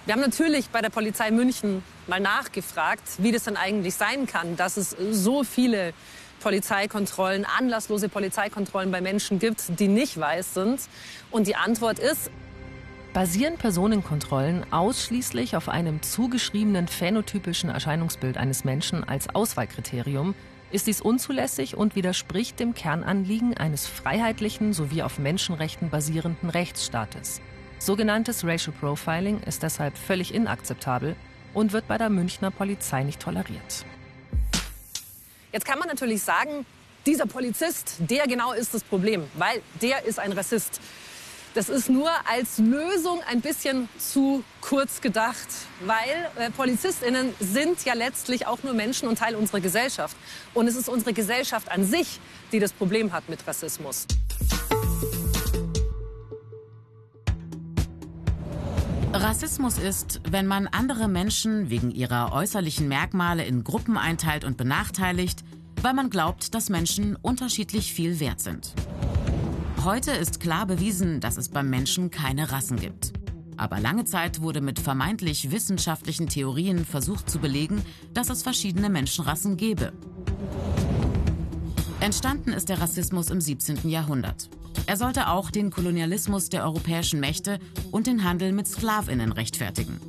Wir 0.05 0.15
haben 0.15 0.21
natürlich 0.21 0.71
bei 0.71 0.81
der 0.81 0.91
Polizei 0.91 1.31
München 1.31 1.85
mal 2.07 2.19
nachgefragt, 2.19 3.03
wie 3.19 3.31
das 3.31 3.45
denn 3.45 3.57
eigentlich 3.57 3.95
sein 3.95 4.27
kann, 4.27 4.57
dass 4.57 4.77
es 4.77 4.97
so 5.13 5.45
viele 5.45 5.93
Polizeikontrollen, 6.41 7.45
anlasslose 7.59 8.09
Polizeikontrollen 8.09 8.91
bei 8.91 9.01
Menschen 9.01 9.39
gibt, 9.39 9.79
die 9.79 9.89
nicht 9.89 10.19
weiß 10.19 10.55
sind. 10.55 10.81
Und 11.31 11.47
die 11.47 11.57
Antwort 11.57 11.99
ist, 11.99 12.31
Basieren 13.15 13.57
Personenkontrollen 13.57 14.71
ausschließlich 14.71 15.57
auf 15.57 15.69
einem 15.69 16.03
zugeschriebenen 16.03 16.87
phänotypischen 16.89 17.71
Erscheinungsbild 17.71 18.37
eines 18.37 18.65
Menschen 18.65 19.03
als 19.03 19.35
Auswahlkriterium, 19.35 20.35
ist 20.71 20.87
dies 20.87 21.01
unzulässig 21.01 21.77
und 21.77 21.97
widerspricht 21.97 22.61
dem 22.61 22.75
Kernanliegen 22.75 23.57
eines 23.57 23.87
freiheitlichen 23.87 24.73
sowie 24.73 25.03
auf 25.03 25.19
Menschenrechten 25.19 25.89
basierenden 25.89 26.51
Rechtsstaates. 26.51 27.41
Sogenanntes 27.79 28.45
Racial 28.45 28.75
Profiling 28.79 29.41
ist 29.41 29.63
deshalb 29.63 29.97
völlig 29.97 30.35
inakzeptabel 30.35 31.17
und 31.55 31.73
wird 31.73 31.89
bei 31.89 31.97
der 31.97 32.11
Münchner 32.11 32.51
Polizei 32.51 33.03
nicht 33.05 33.21
toleriert. 33.21 33.85
Jetzt 35.53 35.65
kann 35.65 35.79
man 35.79 35.89
natürlich 35.89 36.23
sagen, 36.23 36.67
dieser 37.07 37.27
Polizist, 37.27 37.97
der 38.01 38.27
genau 38.27 38.53
ist 38.53 38.75
das 38.75 38.85
Problem, 38.85 39.25
weil 39.35 39.63
der 39.81 40.05
ist 40.05 40.19
ein 40.19 40.33
Rassist. 40.33 40.81
Das 41.55 41.71
ist 41.71 41.89
nur 41.89 42.11
als 42.31 42.59
Lösung 42.59 43.21
ein 43.27 43.41
bisschen 43.41 43.89
zu 43.99 44.45
kurz 44.61 45.01
gedacht, 45.01 45.49
weil 45.81 46.31
äh, 46.37 46.51
Polizistinnen 46.51 47.35
sind 47.41 47.85
ja 47.87 47.95
letztlich 47.95 48.47
auch 48.47 48.63
nur 48.63 48.75
Menschen 48.75 49.09
und 49.09 49.19
Teil 49.19 49.35
unserer 49.35 49.61
Gesellschaft. 49.61 50.17
Und 50.53 50.69
es 50.69 50.77
ist 50.77 50.89
unsere 50.89 51.15
Gesellschaft 51.15 51.71
an 51.71 51.85
sich, 51.85 52.21
die 52.53 52.59
das 52.59 52.73
Problem 52.73 53.13
hat 53.13 53.29
mit 53.31 53.45
Rassismus. 53.47 54.07
Rassismus 59.13 59.79
ist, 59.79 60.21
wenn 60.31 60.47
man 60.47 60.67
andere 60.67 61.09
Menschen 61.09 61.71
wegen 61.71 61.91
ihrer 61.91 62.33
äußerlichen 62.33 62.89
Merkmale 62.89 63.45
in 63.45 63.65
Gruppen 63.65 63.97
einteilt 63.97 64.45
und 64.45 64.59
benachteiligt, 64.59 65.45
weil 65.81 65.95
man 65.95 66.11
glaubt, 66.11 66.55
dass 66.55 66.69
Menschen 66.69 67.17
unterschiedlich 67.17 67.93
viel 67.95 68.21
wert 68.21 68.41
sind. 68.41 68.75
Heute 69.83 70.11
ist 70.11 70.41
klar 70.41 70.67
bewiesen, 70.67 71.21
dass 71.21 71.39
es 71.39 71.49
beim 71.49 71.71
Menschen 71.71 72.11
keine 72.11 72.53
Rassen 72.53 72.79
gibt. 72.79 73.15
Aber 73.57 73.81
lange 73.81 74.05
Zeit 74.05 74.43
wurde 74.43 74.61
mit 74.61 74.79
vermeintlich 74.79 75.51
wissenschaftlichen 75.51 76.29
Theorien 76.29 76.85
versucht 76.85 77.31
zu 77.31 77.39
belegen, 77.39 77.83
dass 78.13 78.29
es 78.29 78.43
verschiedene 78.43 78.91
Menschenrassen 78.91 79.57
gäbe. 79.57 79.93
Entstanden 82.01 82.53
ist 82.53 82.69
der 82.69 82.81
Rassismus 82.81 83.31
im 83.31 83.41
17. 83.41 83.89
Jahrhundert. 83.89 84.51
Er 84.89 84.97
sollte 84.97 85.29
auch 85.29 85.51
den 85.51 85.71
Kolonialismus 85.71 86.49
der 86.49 86.65
europäischen 86.65 87.21
Mächte 87.21 87.59
und 87.91 88.07
den 88.07 88.25
Handel 88.25 88.53
mit 88.53 88.67
Sklavinnen 88.67 89.33
rechtfertigen. 89.33 90.01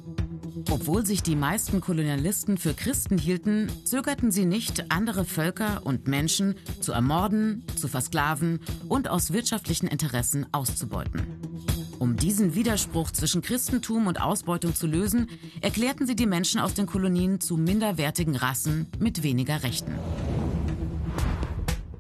Obwohl 0.72 1.06
sich 1.06 1.22
die 1.22 1.36
meisten 1.36 1.82
Kolonialisten 1.82 2.58
für 2.58 2.74
Christen 2.74 3.18
hielten, 3.18 3.70
zögerten 3.84 4.32
sie 4.32 4.46
nicht, 4.46 4.90
andere 4.90 5.26
Völker 5.26 5.82
und 5.84 6.08
Menschen 6.08 6.56
zu 6.80 6.94
ermorden, 6.94 7.66
zu 7.76 7.90
versklaven 7.90 8.62
und 8.88 9.10
aus 9.10 9.34
wirtschaftlichen 9.34 9.88
Interessen 9.88 10.46
auszubeuten. 10.54 11.24
Um 12.00 12.16
diesen 12.16 12.56
Widerspruch 12.56 13.12
zwischen 13.12 13.42
Christentum 13.42 14.08
und 14.08 14.22
Ausbeutung 14.22 14.74
zu 14.74 14.88
lösen, 14.88 15.28
erklärten 15.60 16.08
sie 16.08 16.16
die 16.16 16.26
Menschen 16.26 16.62
aus 16.62 16.74
den 16.74 16.86
Kolonien 16.86 17.42
zu 17.42 17.58
minderwertigen 17.58 18.38
Rassen 18.38 18.88
mit 18.98 19.24
weniger 19.24 19.62
Rechten. 19.62 19.92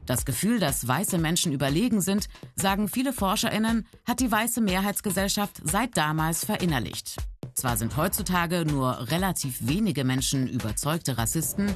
Das 0.10 0.26
Gefühl, 0.26 0.60
dass 0.60 0.88
weiße 0.88 1.20
Menschen 1.20 1.54
überlegen 1.54 2.02
sind, 2.02 2.30
sagen 2.56 2.88
viele 2.88 3.14
Forscherinnen, 3.14 3.86
hat 4.08 4.22
die 4.22 4.32
weiße 4.32 4.60
Mehrheitsgesellschaft 4.60 5.62
seit 5.64 5.96
damals 5.98 6.46
verinnerlicht. 6.46 7.18
Zwar 7.54 7.78
sind 7.78 7.96
heutzutage 7.96 8.66
nur 8.66 9.12
relativ 9.12 9.68
wenige 9.68 10.04
Menschen 10.04 10.48
überzeugte 10.48 11.20
Rassisten, 11.20 11.70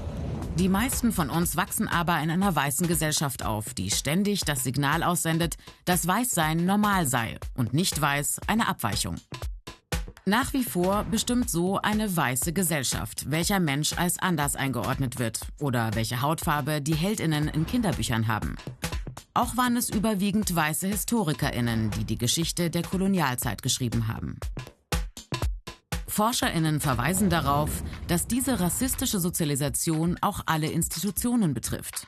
die 0.57 0.69
meisten 0.69 1.11
von 1.11 1.29
uns 1.29 1.57
wachsen 1.57 1.87
aber 1.87 2.19
in 2.21 2.31
einer 2.31 2.55
weißen 2.55 2.87
Gesellschaft 2.87 3.43
auf, 3.43 3.75
die 3.75 3.89
ständig 3.89 4.41
das 4.41 4.63
Signal 4.63 5.03
aussendet, 5.03 5.55
dass 5.85 6.07
Weißsein 6.07 6.65
normal 6.65 7.07
sei 7.07 7.37
und 7.55 7.73
nicht 7.73 7.99
weiß 7.99 8.39
eine 8.47 8.67
Abweichung. 8.67 9.15
Nach 10.25 10.53
wie 10.53 10.63
vor 10.63 11.03
bestimmt 11.11 11.49
so 11.49 11.79
eine 11.79 12.15
weiße 12.15 12.53
Gesellschaft, 12.53 13.29
welcher 13.29 13.59
Mensch 13.59 13.91
als 13.97 14.19
anders 14.19 14.55
eingeordnet 14.55 15.19
wird 15.19 15.41
oder 15.59 15.93
welche 15.95 16.21
Hautfarbe 16.21 16.81
die 16.81 16.95
Heldinnen 16.95 17.49
in 17.49 17.65
Kinderbüchern 17.65 18.29
haben. 18.29 18.55
Auch 19.33 19.57
waren 19.57 19.75
es 19.75 19.89
überwiegend 19.89 20.55
weiße 20.55 20.87
Historikerinnen, 20.87 21.91
die 21.91 22.05
die 22.05 22.17
Geschichte 22.17 22.69
der 22.69 22.83
Kolonialzeit 22.83 23.61
geschrieben 23.61 24.07
haben. 24.07 24.39
Forscherinnen 26.07 26.79
verweisen 26.79 27.29
darauf, 27.29 27.83
dass 28.07 28.25
diese 28.25 28.61
rassistische 28.61 29.19
Sozialisation 29.19 30.17
auch 30.21 30.43
alle 30.45 30.67
Institutionen 30.67 31.53
betrifft. 31.53 32.05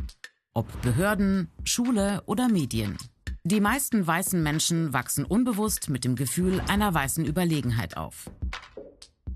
Ob 0.53 0.81
Behörden, 0.81 1.51
Schule 1.65 2.24
oder 2.27 2.48
Medien. 2.48 2.98
Die 3.48 3.62
meisten 3.62 4.08
weißen 4.08 4.42
Menschen 4.42 4.92
wachsen 4.92 5.24
unbewusst 5.24 5.88
mit 5.92 6.04
dem 6.04 6.16
Gefühl 6.16 6.64
einer 6.68 6.92
weißen 6.96 7.24
Überlegenheit 7.24 7.96
auf. 7.96 8.32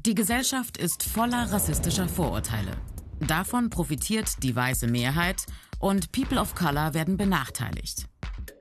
Die 0.03 0.15
Gesellschaft 0.15 0.79
ist 0.79 1.03
voller 1.03 1.51
rassistischer 1.51 2.09
Vorurteile. 2.09 2.71
Davon 3.19 3.69
profitiert 3.69 4.41
die 4.41 4.55
weiße 4.55 4.87
Mehrheit 4.87 5.45
und 5.77 6.11
People 6.11 6.39
of 6.41 6.55
Color 6.55 6.95
werden 6.95 7.17
benachteiligt. 7.17 8.07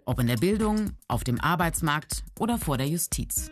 Ob 0.04 0.20
in 0.20 0.26
der 0.26 0.36
Bildung, 0.36 0.90
auf 1.08 1.24
dem 1.24 1.40
Arbeitsmarkt 1.40 2.24
oder 2.38 2.58
vor 2.58 2.76
der 2.76 2.88
Justiz. 2.88 3.50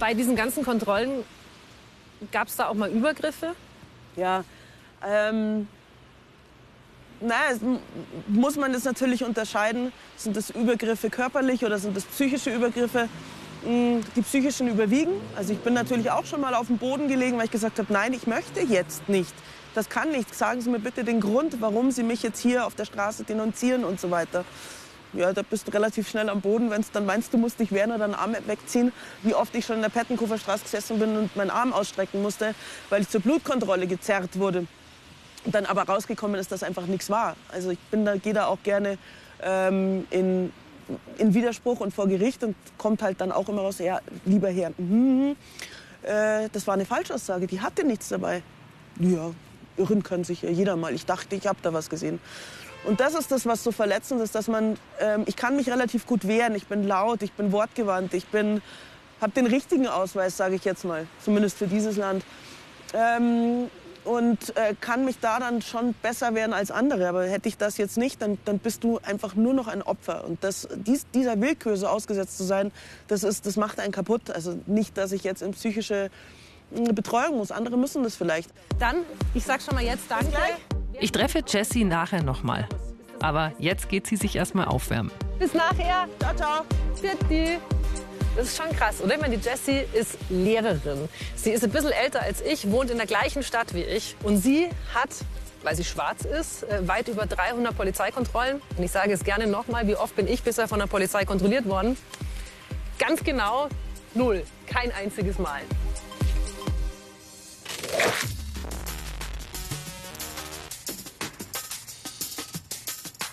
Bei 0.00 0.12
diesen 0.12 0.34
ganzen 0.34 0.64
Kontrollen 0.64 1.22
gab 2.32 2.48
es 2.48 2.56
da 2.56 2.66
auch 2.66 2.74
mal 2.74 2.90
Übergriffe? 2.90 3.54
Ja, 4.16 4.42
ähm, 5.06 5.68
naja, 7.22 7.58
muss 8.28 8.56
man 8.56 8.72
das 8.72 8.84
natürlich 8.84 9.24
unterscheiden. 9.24 9.92
Sind 10.16 10.36
das 10.36 10.50
Übergriffe 10.50 11.10
körperlich 11.10 11.64
oder 11.64 11.78
sind 11.78 11.96
das 11.96 12.04
psychische 12.04 12.54
Übergriffe? 12.54 13.08
Hm, 13.64 14.00
die 14.16 14.22
psychischen 14.22 14.68
überwiegen. 14.68 15.12
Also 15.36 15.52
ich 15.52 15.60
bin 15.60 15.74
natürlich 15.74 16.10
auch 16.10 16.24
schon 16.24 16.40
mal 16.40 16.54
auf 16.54 16.66
dem 16.66 16.78
Boden 16.78 17.08
gelegen, 17.08 17.38
weil 17.38 17.44
ich 17.44 17.50
gesagt 17.50 17.78
habe, 17.78 17.92
nein, 17.92 18.12
ich 18.12 18.26
möchte 18.26 18.60
jetzt 18.60 19.08
nicht. 19.08 19.34
Das 19.74 19.88
kann 19.88 20.10
nicht. 20.10 20.34
Sagen 20.34 20.60
Sie 20.60 20.68
mir 20.68 20.80
bitte 20.80 21.04
den 21.04 21.20
Grund, 21.20 21.60
warum 21.60 21.90
Sie 21.92 22.02
mich 22.02 22.22
jetzt 22.22 22.40
hier 22.40 22.66
auf 22.66 22.74
der 22.74 22.84
Straße 22.84 23.24
denunzieren 23.24 23.84
und 23.84 24.00
so 24.00 24.10
weiter. 24.10 24.44
Ja, 25.14 25.32
da 25.32 25.42
bist 25.42 25.68
du 25.68 25.72
relativ 25.72 26.08
schnell 26.08 26.30
am 26.30 26.40
Boden, 26.40 26.70
wenn 26.70 26.80
du 26.80 26.88
dann 26.92 27.04
meinst, 27.04 27.34
du 27.34 27.38
musst 27.38 27.60
dich 27.60 27.70
wehren 27.70 27.92
oder 27.92 28.04
einen 28.04 28.14
Arm 28.14 28.34
wegziehen. 28.46 28.92
Wie 29.22 29.34
oft 29.34 29.54
ich 29.54 29.66
schon 29.66 29.76
in 29.76 29.82
der 29.82 29.90
Pettenkofer 29.90 30.38
Straße 30.38 30.64
gesessen 30.64 30.98
bin 30.98 31.16
und 31.16 31.36
meinen 31.36 31.50
Arm 31.50 31.72
ausstrecken 31.72 32.22
musste, 32.22 32.54
weil 32.88 33.02
ich 33.02 33.10
zur 33.10 33.20
Blutkontrolle 33.20 33.86
gezerrt 33.86 34.38
wurde. 34.38 34.66
Dann 35.44 35.66
aber 35.66 35.82
rausgekommen 35.82 36.38
ist, 36.38 36.52
dass 36.52 36.62
einfach 36.62 36.86
nichts 36.86 37.10
war. 37.10 37.36
Also 37.50 37.70
ich 37.70 37.78
bin 37.90 38.04
da, 38.04 38.16
gehe 38.16 38.32
da 38.32 38.46
auch 38.46 38.62
gerne 38.62 38.98
ähm, 39.42 40.06
in, 40.10 40.52
in 41.18 41.34
Widerspruch 41.34 41.80
und 41.80 41.92
vor 41.92 42.06
Gericht 42.06 42.44
und 42.44 42.54
kommt 42.78 43.02
halt 43.02 43.20
dann 43.20 43.32
auch 43.32 43.48
immer 43.48 43.62
raus, 43.62 43.78
ja, 43.78 44.00
lieber 44.24 44.48
Herr, 44.50 44.70
mm, 44.70 45.36
äh, 46.02 46.48
das 46.52 46.66
war 46.66 46.74
eine 46.74 46.84
Falschaussage, 46.84 47.46
die 47.46 47.60
hatte 47.60 47.84
nichts 47.84 48.08
dabei. 48.08 48.42
Ja, 49.00 49.32
irren 49.76 50.02
kann 50.02 50.24
sich 50.24 50.42
ja 50.42 50.50
jeder 50.50 50.76
mal. 50.76 50.94
Ich 50.94 51.06
dachte, 51.06 51.34
ich 51.34 51.46
habe 51.46 51.58
da 51.62 51.72
was 51.72 51.88
gesehen. 51.88 52.20
Und 52.84 53.00
das 53.00 53.14
ist 53.14 53.30
das, 53.30 53.46
was 53.46 53.62
so 53.62 53.70
verletzend 53.70 54.20
ist, 54.20 54.34
dass 54.34 54.48
man, 54.48 54.76
ähm, 54.98 55.22
ich 55.26 55.36
kann 55.36 55.56
mich 55.56 55.68
relativ 55.70 56.06
gut 56.06 56.26
wehren, 56.26 56.54
ich 56.54 56.66
bin 56.66 56.86
laut, 56.86 57.22
ich 57.22 57.32
bin 57.32 57.52
wortgewandt, 57.52 58.12
ich 58.12 58.26
bin, 58.26 58.60
habe 59.20 59.32
den 59.32 59.46
richtigen 59.46 59.86
Ausweis, 59.86 60.36
sage 60.36 60.56
ich 60.56 60.64
jetzt 60.64 60.84
mal, 60.84 61.06
zumindest 61.24 61.58
für 61.58 61.68
dieses 61.68 61.96
Land. 61.96 62.24
Ähm, 62.92 63.70
und 64.04 64.56
äh, 64.56 64.74
kann 64.80 65.04
mich 65.04 65.18
da 65.20 65.38
dann 65.38 65.62
schon 65.62 65.94
besser 65.94 66.34
werden 66.34 66.52
als 66.52 66.70
andere. 66.70 67.08
Aber 67.08 67.24
hätte 67.24 67.48
ich 67.48 67.56
das 67.56 67.76
jetzt 67.78 67.96
nicht, 67.96 68.20
dann, 68.22 68.38
dann 68.44 68.58
bist 68.58 68.84
du 68.84 68.98
einfach 69.02 69.34
nur 69.34 69.54
noch 69.54 69.68
ein 69.68 69.82
Opfer. 69.82 70.24
Und 70.24 70.42
das, 70.42 70.68
dies, 70.74 71.06
dieser 71.14 71.40
Willkür 71.40 71.76
so 71.76 71.86
ausgesetzt 71.86 72.36
zu 72.36 72.44
sein, 72.44 72.72
das, 73.08 73.22
ist, 73.22 73.46
das 73.46 73.56
macht 73.56 73.78
einen 73.80 73.92
kaputt. 73.92 74.30
Also 74.30 74.58
nicht, 74.66 74.96
dass 74.98 75.12
ich 75.12 75.24
jetzt 75.24 75.42
in 75.42 75.52
psychische 75.52 76.10
hm, 76.74 76.94
Betreuung 76.94 77.36
muss. 77.36 77.52
Andere 77.52 77.76
müssen 77.76 78.02
das 78.02 78.16
vielleicht. 78.16 78.50
Dann, 78.78 78.96
ich 79.34 79.44
sag 79.44 79.62
schon 79.62 79.74
mal 79.74 79.84
jetzt 79.84 80.04
Danke. 80.08 80.36
Ich 81.00 81.12
treffe 81.12 81.42
Jessie 81.46 81.84
nachher 81.84 82.22
nochmal. 82.22 82.68
Aber 83.20 83.52
jetzt 83.58 83.88
geht 83.88 84.06
sie 84.06 84.16
sich 84.16 84.34
erstmal 84.34 84.66
aufwärmen. 84.66 85.12
Bis 85.38 85.54
nachher. 85.54 86.08
Ciao, 86.18 86.34
ciao. 86.34 86.64
Bitte. 87.00 87.58
Das 88.34 88.46
ist 88.46 88.56
schon 88.56 88.74
krass, 88.74 89.00
oder? 89.02 89.14
Ich 89.14 89.20
meine, 89.20 89.36
die 89.36 89.46
Jessie 89.46 89.84
ist 89.92 90.16
Lehrerin. 90.30 91.06
Sie 91.36 91.50
ist 91.50 91.64
ein 91.64 91.70
bisschen 91.70 91.92
älter 91.92 92.22
als 92.22 92.40
ich, 92.40 92.70
wohnt 92.70 92.90
in 92.90 92.96
der 92.96 93.06
gleichen 93.06 93.42
Stadt 93.42 93.74
wie 93.74 93.82
ich. 93.82 94.16
Und 94.22 94.38
sie 94.38 94.70
hat, 94.94 95.10
weil 95.62 95.76
sie 95.76 95.84
schwarz 95.84 96.24
ist, 96.24 96.62
äh, 96.62 96.88
weit 96.88 97.08
über 97.08 97.26
300 97.26 97.76
Polizeikontrollen. 97.76 98.62
Und 98.76 98.82
ich 98.82 98.90
sage 98.90 99.12
es 99.12 99.22
gerne 99.24 99.46
nochmal, 99.46 99.86
wie 99.86 99.96
oft 99.96 100.16
bin 100.16 100.26
ich 100.26 100.42
bisher 100.42 100.66
von 100.66 100.78
der 100.78 100.86
Polizei 100.86 101.26
kontrolliert 101.26 101.66
worden? 101.66 101.98
Ganz 102.98 103.22
genau 103.22 103.68
null. 104.14 104.44
Kein 104.66 104.90
einziges 104.92 105.38
Mal. 105.38 105.60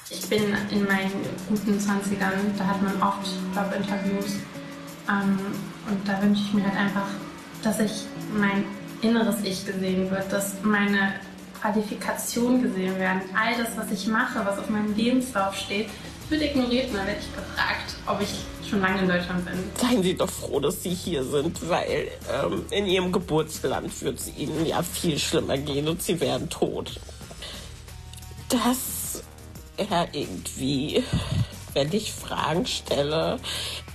Ich 0.09 0.29
bin 0.29 0.55
in 0.71 0.83
meinen 0.85 1.25
guten 1.47 1.79
20ern, 1.79 2.57
da 2.57 2.67
hat 2.67 2.81
man 2.81 3.01
oft 3.01 3.27
Jobinterviews 3.55 4.35
und 5.07 6.07
da 6.07 6.21
wünsche 6.21 6.41
ich 6.43 6.53
mir 6.53 6.63
halt 6.63 6.77
einfach, 6.77 7.07
dass 7.63 7.79
ich 7.79 7.91
mein 8.37 8.63
inneres 9.01 9.37
Ich 9.43 9.65
gesehen 9.65 10.09
wird, 10.11 10.31
dass 10.31 10.55
meine 10.61 11.13
Qualifikation 11.61 12.61
gesehen 12.61 12.97
werden. 12.99 13.21
All 13.35 13.61
das, 13.61 13.75
was 13.75 13.91
ich 13.91 14.07
mache, 14.07 14.45
was 14.45 14.59
auf 14.59 14.69
meinem 14.69 14.95
Lebenslauf 14.95 15.55
steht, 15.55 15.87
wird 16.29 16.41
ignoriert 16.41 16.89
und 16.89 16.97
dann 16.97 17.07
werde 17.07 17.19
ich 17.19 17.35
gefragt, 17.35 17.95
ob 18.05 18.21
ich 18.21 18.29
schon 18.69 18.81
lange 18.81 19.01
in 19.01 19.07
Deutschland 19.07 19.45
bin. 19.45 19.55
Seien 19.75 20.03
Sie 20.03 20.15
doch 20.15 20.29
froh, 20.29 20.59
dass 20.59 20.83
Sie 20.83 20.91
hier 20.91 21.23
sind, 21.23 21.67
weil 21.67 22.09
ähm, 22.31 22.65
in 22.69 22.85
Ihrem 22.85 23.11
Geburtsland 23.11 24.01
wird 24.01 24.19
es 24.19 24.31
Ihnen 24.37 24.65
ja 24.65 24.83
viel 24.83 25.17
schlimmer 25.17 25.57
gehen 25.57 25.87
und 25.87 26.01
Sie 26.03 26.19
werden 26.19 26.49
tot. 26.49 26.99
Dass 28.49 29.23
er 29.77 30.07
irgendwie, 30.13 31.03
wenn 31.73 31.91
ich 31.93 32.11
Fragen 32.13 32.65
stelle, 32.65 33.39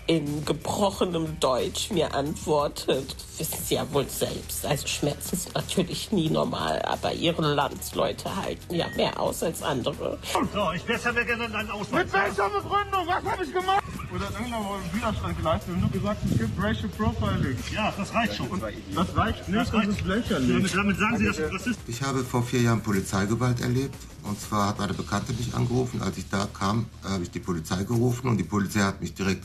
in 0.06 0.44
gebrochenem 0.44 1.40
Deutsch 1.40 1.90
mir 1.90 2.14
antwortet, 2.14 3.16
wissen 3.38 3.58
Sie 3.64 3.75
ja 3.75 3.92
wohl 3.92 4.08
selbst. 4.08 4.66
Also 4.66 4.87
Schmerzen 4.87 5.37
sind 5.37 5.54
natürlich 5.54 6.12
nie 6.12 6.28
normal, 6.28 6.82
aber 6.82 7.12
Ihre 7.12 7.54
Landsleute 7.54 8.34
halten 8.37 8.75
ja 8.75 8.87
mehr 8.96 9.18
aus 9.18 9.42
als 9.42 9.62
andere. 9.62 10.18
So, 10.52 10.73
ich 10.73 10.82
besser 10.82 11.14
wäre 11.14 11.25
gerne 11.25 11.49
deinen 11.49 11.70
Ausweis. 11.70 12.04
Mit 12.04 12.12
welcher 12.12 12.50
Begründung? 12.50 13.06
Was 13.06 13.25
habe 13.25 13.44
ich 13.44 13.52
gemacht? 13.52 13.82
Oder 14.14 14.30
irgendeiner 14.30 14.78
Widerstand 14.92 15.37
geleistet 15.38 15.75
und 15.75 15.80
nur 15.80 15.90
gesagt, 15.90 16.20
es 16.30 16.38
gibt 16.38 16.62
Racial 16.62 16.88
Profiling. 16.90 17.58
Ja, 17.75 17.92
das 17.96 18.14
reicht 18.14 18.37
schon. 18.37 18.49
Das 18.94 19.16
reicht 19.16 19.49
nicht, 19.49 19.61
das, 19.61 19.70
das 19.70 19.87
ist 19.87 20.04
lächerlich. 20.04 20.73
Damit 20.73 20.99
sagen 20.99 21.18
Sie, 21.18 21.25
dass 21.25 21.38
es 21.38 21.52
Rassist 21.52 21.80
Ich 21.87 22.02
habe 22.02 22.23
vor 22.25 22.42
vier 22.42 22.61
Jahren 22.61 22.82
Polizeigewalt 22.82 23.61
erlebt. 23.61 23.96
Und 24.23 24.40
zwar 24.40 24.68
hat 24.68 24.78
meine 24.78 24.94
Bekannte 24.94 25.32
mich 25.32 25.54
angerufen. 25.54 26.00
Als 26.00 26.16
ich 26.16 26.28
da 26.28 26.49
kam, 26.58 26.87
habe 27.02 27.23
ich 27.23 27.30
die 27.30 27.40
Polizei 27.40 27.84
gerufen 27.84 28.28
und 28.28 28.37
die 28.38 28.44
Polizei 28.44 28.80
hat 28.80 29.00
mich 29.00 29.14
direkt 29.14 29.44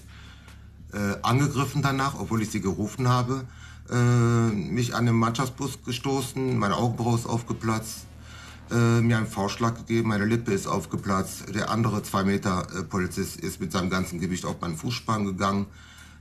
äh, 0.94 1.18
angegriffen 1.22 1.82
danach, 1.82 2.20
obwohl 2.20 2.42
ich 2.42 2.52
sie 2.52 2.62
gerufen 2.62 3.08
habe, 3.08 3.46
äh, 3.90 3.96
mich 4.54 4.96
an 4.96 5.06
den 5.06 5.16
Mannschaftsbus 5.16 5.84
gestoßen, 5.84 6.58
meine 6.58 6.76
Augenbraue 6.76 7.18
ist 7.18 7.26
aufgeplatzt, 7.26 8.06
äh, 8.72 9.02
mir 9.02 9.18
einen 9.18 9.28
Vorschlag 9.28 9.76
gegeben, 9.76 10.10
meine 10.10 10.26
Lippe 10.26 10.52
ist 10.54 10.68
aufgeplatzt. 10.68 11.56
Der 11.56 11.72
andere 11.72 12.04
zwei 12.04 12.24
Meter 12.24 12.68
äh, 12.76 12.84
Polizist 12.84 13.38
ist 13.38 13.60
mit 13.60 13.72
seinem 13.72 13.90
ganzen 13.90 14.20
Gewicht 14.20 14.46
auf 14.46 14.62
meinen 14.62 14.78
Fußspann 14.78 15.26
gegangen. 15.26 15.66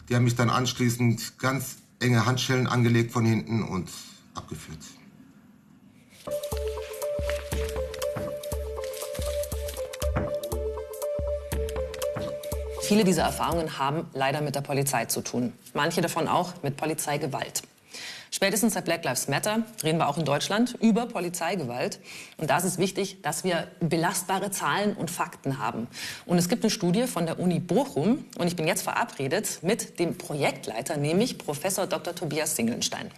Die 0.08 0.14
haben 0.14 0.24
mich 0.24 0.36
dann 0.36 0.48
anschließend 0.48 1.38
ganz 1.38 1.76
enge 2.00 2.24
Handschellen 2.24 2.66
angelegt 2.66 3.12
von 3.12 3.24
hinten 3.26 3.62
und 3.62 3.90
abgeführt. 4.34 4.78
Viele 12.88 13.04
dieser 13.04 13.24
Erfahrungen 13.24 13.78
haben 13.78 14.08
leider 14.14 14.40
mit 14.40 14.54
der 14.54 14.62
Polizei 14.62 15.04
zu 15.04 15.20
tun. 15.20 15.52
Manche 15.74 16.00
davon 16.00 16.26
auch 16.26 16.54
mit 16.62 16.78
Polizeigewalt. 16.78 17.60
Spätestens 18.30 18.72
seit 18.72 18.86
Black 18.86 19.04
Lives 19.04 19.28
Matter 19.28 19.62
reden 19.84 19.98
wir 19.98 20.08
auch 20.08 20.16
in 20.16 20.24
Deutschland 20.24 20.74
über 20.80 21.04
Polizeigewalt. 21.04 22.00
Und 22.38 22.48
da 22.48 22.56
ist 22.56 22.64
es 22.64 22.78
wichtig, 22.78 23.20
dass 23.20 23.44
wir 23.44 23.68
belastbare 23.80 24.50
Zahlen 24.50 24.94
und 24.94 25.10
Fakten 25.10 25.58
haben. 25.58 25.86
Und 26.24 26.38
es 26.38 26.48
gibt 26.48 26.64
eine 26.64 26.70
Studie 26.70 27.06
von 27.06 27.26
der 27.26 27.38
Uni 27.38 27.60
Bochum. 27.60 28.24
Und 28.38 28.46
ich 28.46 28.56
bin 28.56 28.66
jetzt 28.66 28.80
verabredet 28.80 29.58
mit 29.60 29.98
dem 29.98 30.16
Projektleiter, 30.16 30.96
nämlich 30.96 31.36
Professor 31.36 31.86
Dr. 31.86 32.14
Tobias 32.14 32.56
Singelstein. 32.56 33.10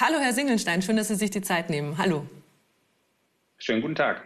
Hallo, 0.00 0.16
Herr 0.18 0.32
Singelstein. 0.32 0.80
Schön, 0.80 0.96
dass 0.96 1.08
Sie 1.08 1.16
sich 1.16 1.30
die 1.30 1.42
Zeit 1.42 1.68
nehmen. 1.68 1.98
Hallo. 1.98 2.26
Schönen 3.58 3.82
guten 3.82 3.96
Tag. 3.96 4.22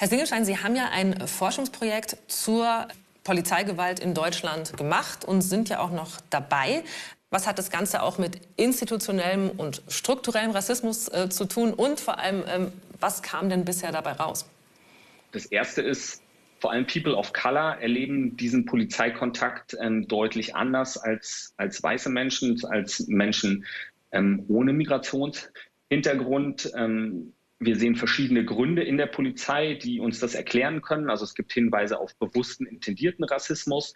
Herr 0.00 0.08
Singelstein, 0.08 0.44
Sie 0.46 0.56
haben 0.56 0.74
ja 0.76 0.88
ein 0.90 1.28
Forschungsprojekt 1.28 2.16
zur 2.26 2.88
Polizeigewalt 3.22 4.00
in 4.00 4.14
Deutschland 4.14 4.74
gemacht 4.78 5.26
und 5.26 5.42
sind 5.42 5.68
ja 5.68 5.80
auch 5.80 5.90
noch 5.90 6.22
dabei. 6.30 6.84
Was 7.28 7.46
hat 7.46 7.58
das 7.58 7.70
Ganze 7.70 8.02
auch 8.02 8.16
mit 8.16 8.40
institutionellem 8.56 9.50
und 9.50 9.82
strukturellem 9.88 10.52
Rassismus 10.52 11.08
äh, 11.08 11.28
zu 11.28 11.44
tun? 11.44 11.74
Und 11.74 12.00
vor 12.00 12.18
allem, 12.18 12.44
ähm, 12.48 12.72
was 12.98 13.22
kam 13.22 13.50
denn 13.50 13.66
bisher 13.66 13.92
dabei 13.92 14.12
raus? 14.12 14.48
Das 15.32 15.44
Erste 15.44 15.82
ist, 15.82 16.22
vor 16.60 16.72
allem 16.72 16.86
People 16.86 17.14
of 17.14 17.34
Color 17.34 17.76
erleben 17.82 18.38
diesen 18.38 18.64
Polizeikontakt 18.64 19.76
ähm, 19.82 20.08
deutlich 20.08 20.56
anders 20.56 20.96
als, 20.96 21.52
als 21.58 21.82
weiße 21.82 22.08
Menschen, 22.08 22.58
als 22.70 23.06
Menschen 23.06 23.66
ähm, 24.12 24.46
ohne 24.48 24.72
Migrationshintergrund. 24.72 26.72
Ähm, 26.74 27.34
Wir 27.62 27.76
sehen 27.76 27.94
verschiedene 27.94 28.44
Gründe 28.44 28.82
in 28.82 28.96
der 28.96 29.06
Polizei, 29.06 29.74
die 29.74 30.00
uns 30.00 30.18
das 30.18 30.34
erklären 30.34 30.80
können. 30.80 31.10
Also 31.10 31.24
es 31.24 31.34
gibt 31.34 31.52
Hinweise 31.52 32.00
auf 32.00 32.16
bewussten, 32.16 32.64
intendierten 32.64 33.24
Rassismus. 33.24 33.92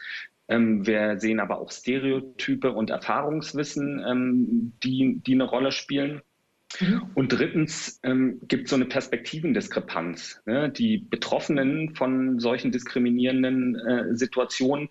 Ähm, 0.49 0.87
wir 0.87 1.19
sehen 1.19 1.41
aber 1.41 1.59
auch 1.59 1.71
Stereotype 1.71 2.73
und 2.73 2.91
Erfahrungswissen, 2.91 4.05
ähm, 4.07 4.73
die, 4.83 5.21
die 5.27 5.33
eine 5.33 5.45
Rolle 5.45 5.73
spielen. 5.73 6.21
Mhm. 6.79 7.07
Und 7.15 7.33
drittens 7.33 8.01
ähm, 8.03 8.41
gibt 8.49 8.65
es 8.65 8.71
so 8.71 8.77
eine 8.77 8.85
Perspektivendiskrepanz. 8.85 10.43
Ne? 10.45 10.71
Die 10.71 10.99
Betroffenen 10.99 11.95
von 11.95 12.39
solchen 12.41 12.71
diskriminierenden 12.71 13.77
äh, 13.77 14.15
Situationen, 14.15 14.91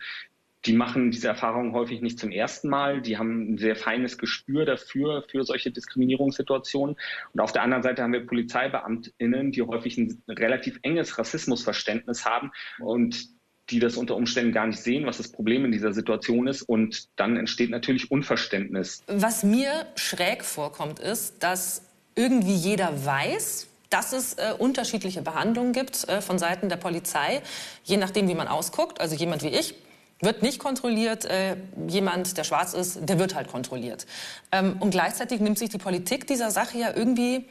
die 0.66 0.74
machen 0.74 1.12
diese 1.12 1.28
Erfahrungen 1.28 1.74
häufig 1.74 2.02
nicht 2.02 2.20
zum 2.20 2.32
ersten 2.32 2.70
Mal. 2.70 3.02
Die 3.02 3.18
haben 3.18 3.54
ein 3.54 3.58
sehr 3.58 3.76
feines 3.76 4.18
Gespür 4.18 4.66
dafür, 4.66 5.24
für 5.30 5.44
solche 5.44 5.72
Diskriminierungssituationen. 5.72 6.96
Und 7.34 7.40
auf 7.40 7.52
der 7.52 7.64
anderen 7.64 7.84
Seite 7.84 8.02
haben 8.02 8.14
wir 8.14 8.26
PolizeibeamtInnen, 8.26 9.52
die 9.52 9.62
häufig 9.62 9.98
ein 9.98 10.24
relativ 10.30 10.80
enges 10.82 11.18
Rassismusverständnis 11.18 12.26
haben 12.26 12.52
und 12.80 13.28
die 13.70 13.80
das 13.80 13.96
unter 13.96 14.16
Umständen 14.16 14.52
gar 14.52 14.68
nicht 14.68 14.80
sehen, 14.80 15.06
was 15.06 15.18
das 15.18 15.32
Problem 15.32 15.66
in 15.66 15.72
dieser 15.72 15.94
Situation 15.94 16.48
ist. 16.48 16.64
Und 16.64 17.08
dann 17.18 17.38
entsteht 17.38 17.70
natürlich 17.70 18.12
Unverständnis. 18.12 19.04
Was 19.08 19.44
mir 19.44 19.86
schräg 19.96 20.44
vorkommt, 20.44 21.00
ist, 21.00 21.44
dass 21.44 21.86
irgendwie 22.16 22.56
jeder 22.56 23.06
weiß, 23.06 23.68
dass 23.90 24.12
es 24.12 24.34
äh, 24.36 24.54
unterschiedliche 24.58 25.22
Behandlungen 25.22 25.72
gibt 25.72 26.08
äh, 26.08 26.22
von 26.22 26.40
Seiten 26.40 26.68
der 26.68 26.78
Polizei, 26.78 27.42
je 27.84 27.98
nachdem, 27.98 28.28
wie 28.28 28.36
man 28.36 28.48
ausguckt. 28.48 29.00
Also 29.00 29.16
jemand 29.16 29.44
wie 29.44 29.50
ich 29.50 29.76
wird 30.24 30.42
nicht 30.42 30.60
kontrolliert, 30.60 31.26
äh, 31.26 31.56
jemand, 31.88 32.38
der 32.38 32.44
schwarz 32.44 32.74
ist, 32.74 33.00
der 33.08 33.20
wird 33.20 33.36
halt 33.36 33.48
kontrolliert. 33.48 34.06
Ähm, 34.52 34.78
und 34.80 34.92
gleichzeitig 34.92 35.40
nimmt 35.40 35.60
sich 35.60 35.70
die 35.70 35.78
Politik 35.78 36.28
dieser 36.28 36.52
Sache 36.52 36.78
ja 36.78 36.96
irgendwie 36.96 37.46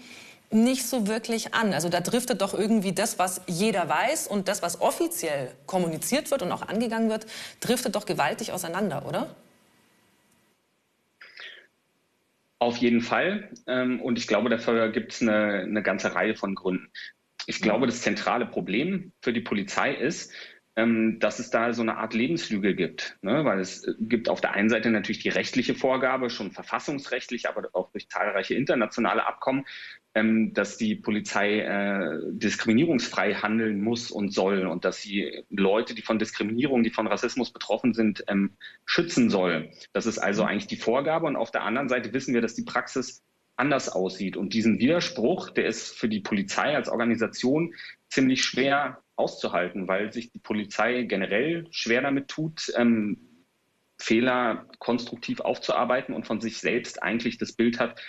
nicht 0.50 0.87
so 0.87 1.07
wirklich 1.07 1.55
an. 1.55 1.73
Also 1.73 1.88
da 1.88 2.00
driftet 2.00 2.43
doch 2.43 2.55
irgendwie 2.55 2.93
das, 2.93 3.19
was 3.19 3.41
jeder 3.47 3.88
weiß 3.88 4.29
und 4.29 4.49
das, 4.49 4.62
was 4.62 4.81
offiziell 4.81 5.50
kommuniziert 5.67 6.31
wird 6.31 6.43
und 6.43 6.52
auch 6.52 6.69
angegangen 6.69 7.09
wird, 7.09 7.26
driftet 7.61 7.95
doch 7.97 8.07
gewaltig 8.07 8.52
auseinander, 8.52 9.07
oder? 9.07 9.35
Auf 12.59 12.76
jeden 12.76 13.00
Fall. 13.00 13.49
Ähm, 13.67 14.00
und 14.00 14.19
ich 14.19 14.29
glaube, 14.29 14.49
dafür 14.49 14.91
gibt 14.93 15.14
es 15.14 15.23
eine, 15.23 15.62
eine 15.62 15.83
ganze 15.83 16.14
Reihe 16.14 16.37
von 16.37 16.55
Gründen. 16.55 16.91
Ich 17.47 17.61
glaube, 17.61 17.87
das 17.87 18.02
zentrale 18.02 18.47
Problem 18.47 19.12
für 19.21 19.33
die 19.33 19.41
Polizei 19.41 19.93
ist, 19.93 20.33
dass 20.75 21.38
es 21.38 21.50
da 21.50 21.75
so 21.75 21.83
eine 21.83 21.99
Art 21.99 22.14
Lebenslüge 22.14 22.75
gibt. 22.75 23.19
Ne? 23.21 23.45
Weil 23.45 23.61
es 23.61 23.87
gibt 23.99 24.31
auf 24.31 24.41
der 24.41 24.52
einen 24.52 24.71
Seite 24.71 24.91
natürlich 24.91 25.19
die 25.19 25.29
rechtliche 25.29 25.75
Vorgabe, 25.75 26.31
schon 26.31 26.50
verfassungsrechtlich, 26.50 27.47
aber 27.47 27.69
auch 27.75 27.91
durch 27.93 28.09
zahlreiche 28.09 28.55
internationale 28.55 29.26
Abkommen, 29.26 29.67
ähm, 30.14 30.55
dass 30.55 30.79
die 30.79 30.95
Polizei 30.95 31.61
äh, 31.61 32.21
diskriminierungsfrei 32.31 33.35
handeln 33.35 33.83
muss 33.83 34.11
und 34.11 34.33
soll 34.33 34.67
und 34.67 34.87
dass 34.87 35.02
sie 35.02 35.45
Leute, 35.50 35.95
die 35.95 36.02
von 36.02 36.19
Diskriminierung, 36.19 36.83
die 36.83 36.91
von 36.91 37.07
Rassismus 37.07 37.52
betroffen 37.52 37.93
sind, 37.93 38.25
ähm, 38.29 38.57
schützen 38.87 39.29
soll. 39.29 39.71
Das 39.93 40.07
ist 40.07 40.19
also 40.19 40.43
eigentlich 40.45 40.69
die 40.69 40.76
Vorgabe. 40.76 41.26
Und 41.26 41.37
auf 41.37 41.50
der 41.50 41.64
anderen 41.64 41.91
Seite 41.91 42.14
wissen 42.14 42.33
wir, 42.33 42.41
dass 42.41 42.55
die 42.55 42.64
Praxis 42.64 43.23
anders 43.56 43.88
aussieht. 43.88 44.37
Und 44.37 44.54
diesen 44.54 44.78
Widerspruch, 44.78 45.50
der 45.50 45.66
ist 45.66 45.97
für 45.97 46.09
die 46.09 46.21
Polizei 46.21 46.75
als 46.75 46.88
Organisation 46.88 47.75
ziemlich 48.09 48.44
schwer 48.44 49.02
auszuhalten, 49.16 49.88
weil 49.88 50.12
sich 50.12 50.30
die 50.30 50.38
Polizei 50.38 51.02
generell 51.02 51.66
schwer 51.71 52.02
damit 52.02 52.28
tut, 52.28 52.73
ähm, 52.76 53.18
Fehler 53.99 54.66
konstruktiv 54.78 55.40
aufzuarbeiten 55.40 56.14
und 56.14 56.26
von 56.26 56.40
sich 56.40 56.59
selbst 56.59 57.02
eigentlich 57.02 57.38
das 57.38 57.52
Bild 57.52 57.78
hat, 57.78 58.00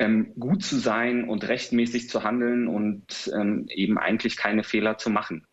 ähm, 0.00 0.32
gut 0.38 0.64
zu 0.64 0.76
sein 0.78 1.28
und 1.28 1.46
rechtmäßig 1.46 2.08
zu 2.08 2.24
handeln 2.24 2.66
und 2.66 3.30
ähm, 3.34 3.66
eben 3.68 3.98
eigentlich 3.98 4.36
keine 4.36 4.64
Fehler 4.64 4.98
zu 4.98 5.10
machen 5.10 5.46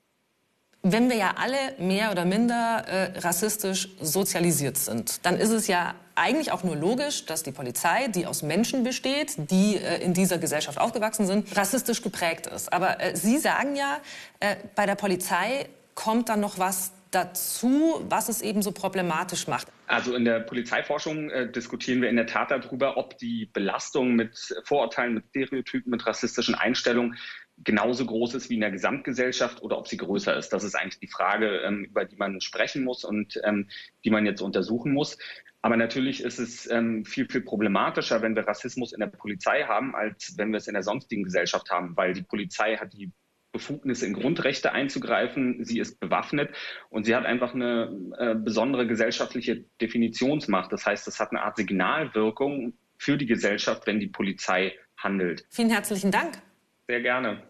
wenn 0.88 1.10
wir 1.10 1.18
ja 1.18 1.34
alle 1.38 1.58
mehr 1.80 2.12
oder 2.12 2.26
minder 2.26 2.86
äh, 2.88 3.18
rassistisch 3.18 3.90
sozialisiert 4.00 4.78
sind, 4.78 5.26
dann 5.26 5.36
ist 5.38 5.50
es 5.50 5.66
ja 5.66 5.96
eigentlich 6.16 6.52
auch 6.52 6.64
nur 6.64 6.76
logisch, 6.76 7.26
dass 7.26 7.44
die 7.44 7.52
Polizei, 7.52 8.08
die 8.08 8.26
aus 8.26 8.42
Menschen 8.42 8.84
besteht, 8.84 9.36
die 9.38 9.78
äh, 9.78 10.02
in 10.02 10.14
dieser 10.14 10.38
Gesellschaft 10.38 10.80
aufgewachsen 10.80 11.28
sind, 11.28 11.56
rassistisch 11.56 12.02
geprägt 12.02 12.48
ist. 12.48 12.72
Aber 12.72 13.02
äh, 13.02 13.16
Sie 13.16 13.38
sagen 13.38 13.76
ja, 13.76 14.00
äh, 14.40 14.56
bei 14.76 14.86
der 14.86 14.96
Polizei 14.96 15.68
kommt 15.94 16.30
dann 16.30 16.40
noch 16.40 16.58
was 16.60 16.92
dazu, 17.12 18.06
was 18.10 18.28
es 18.28 18.42
eben 18.42 18.62
so 18.62 18.72
problematisch 18.72 19.48
macht? 19.48 19.68
Also 19.88 20.16
in 20.16 20.26
der 20.26 20.42
Polizeiforschung 20.42 21.30
äh, 21.30 21.50
diskutieren 21.50 22.02
wir 22.02 22.10
in 22.10 22.18
der 22.18 22.28
Tat 22.28 22.52
darüber, 22.52 22.98
ob 22.98 23.18
die 23.18 23.50
Belastung 23.54 24.16
mit 24.16 24.54
Vorurteilen, 24.64 25.14
mit 25.14 25.26
Stereotypen, 25.30 25.92
mit 25.92 26.06
rassistischen 26.06 26.56
Einstellungen 26.56 27.16
genauso 27.64 28.06
groß 28.06 28.36
ist 28.36 28.50
wie 28.50 28.56
in 28.56 28.62
der 28.62 28.72
Gesamtgesellschaft 28.72 29.62
oder 29.62 29.78
ob 29.78 29.88
sie 29.88 29.98
größer 29.98 30.36
ist. 30.36 30.50
Das 30.50 30.64
ist 30.64 30.76
eigentlich 30.76 31.00
die 31.00 31.08
Frage, 31.08 31.60
ähm, 31.60 31.86
über 31.86 32.04
die 32.04 32.18
man 32.18 32.42
sprechen 32.42 32.84
muss 32.84 33.06
und 33.06 33.40
ähm, 33.44 33.70
die 34.04 34.10
man 34.10 34.26
jetzt 34.26 34.42
untersuchen 34.42 34.92
muss. 34.92 35.18
Aber 35.66 35.78
natürlich 35.78 36.22
ist 36.22 36.38
es 36.38 36.70
ähm, 36.70 37.06
viel, 37.06 37.28
viel 37.28 37.42
problematischer, 37.42 38.22
wenn 38.22 38.36
wir 38.36 38.48
Rassismus 38.48 38.94
in 38.94 39.00
der 39.00 39.08
Polizei 39.08 39.64
haben, 39.64 39.96
als 39.96 40.36
wenn 40.38 40.52
wir 40.52 40.58
es 40.58 40.68
in 40.68 40.76
der 40.76 40.84
sonstigen 40.84 41.24
Gesellschaft 41.24 41.72
haben, 41.72 41.98
weil 41.98 42.14
die 42.14 42.22
Polizei 42.22 42.78
hat 42.78 42.94
die 42.94 43.12
Befugnisse 43.52 44.06
in 44.06 44.14
Grundrechte 44.14 44.74
einzugreifen. 44.74 45.66
Sie 45.66 45.80
ist 45.80 46.00
bewaffnet 46.00 46.52
und 46.92 47.06
sie 47.06 47.16
hat 47.16 47.26
einfach 47.26 47.56
eine 47.56 47.90
äh, 48.20 48.36
besondere 48.36 48.86
gesellschaftliche 48.86 49.66
Definitionsmacht. 49.82 50.72
Das 50.72 50.86
heißt, 50.86 51.08
es 51.08 51.20
hat 51.20 51.32
eine 51.32 51.42
Art 51.42 51.58
Signalwirkung 51.58 52.74
für 53.00 53.18
die 53.18 53.26
Gesellschaft, 53.26 53.88
wenn 53.88 54.00
die 54.00 54.10
Polizei 54.10 54.76
handelt. 55.00 55.48
Vielen 55.50 55.72
herzlichen 55.72 56.12
Dank. 56.12 56.44
Sehr 56.88 57.02
gerne. 57.02 57.42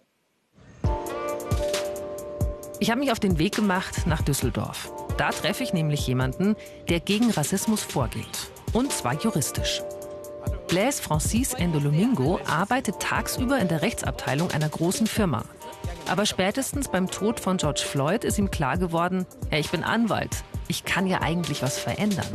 Ich 2.79 2.89
habe 2.89 3.01
mich 3.01 3.11
auf 3.11 3.19
den 3.19 3.39
Weg 3.39 3.55
gemacht 3.55 4.07
nach 4.07 4.21
Düsseldorf. 4.21 4.94
Da 5.17 5.29
treffe 5.29 5.63
ich 5.63 5.73
nämlich 5.73 6.05
jemanden, 6.07 6.55
der 6.89 6.99
gegen 6.99 7.31
Rassismus 7.31 7.81
vorgeht. 7.81 8.49
Und 8.73 8.91
zwar 8.91 9.13
juristisch. 9.21 9.81
Blaise 10.67 11.01
Francis 11.01 11.53
Endolomingo 11.53 12.39
arbeitet 12.45 12.99
tagsüber 12.99 13.59
in 13.59 13.67
der 13.67 13.81
Rechtsabteilung 13.81 14.51
einer 14.51 14.67
großen 14.67 15.07
Firma. 15.07 15.45
Aber 16.07 16.25
spätestens 16.25 16.89
beim 16.89 17.09
Tod 17.09 17.39
von 17.39 17.57
George 17.57 17.83
Floyd 17.85 18.23
ist 18.23 18.37
ihm 18.37 18.51
klar 18.51 18.77
geworden, 18.77 19.25
ja, 19.51 19.57
ich 19.57 19.71
bin 19.71 19.83
Anwalt. 19.83 20.43
Ich 20.67 20.83
kann 20.83 21.07
ja 21.07 21.21
eigentlich 21.21 21.61
was 21.61 21.77
verändern. 21.77 22.27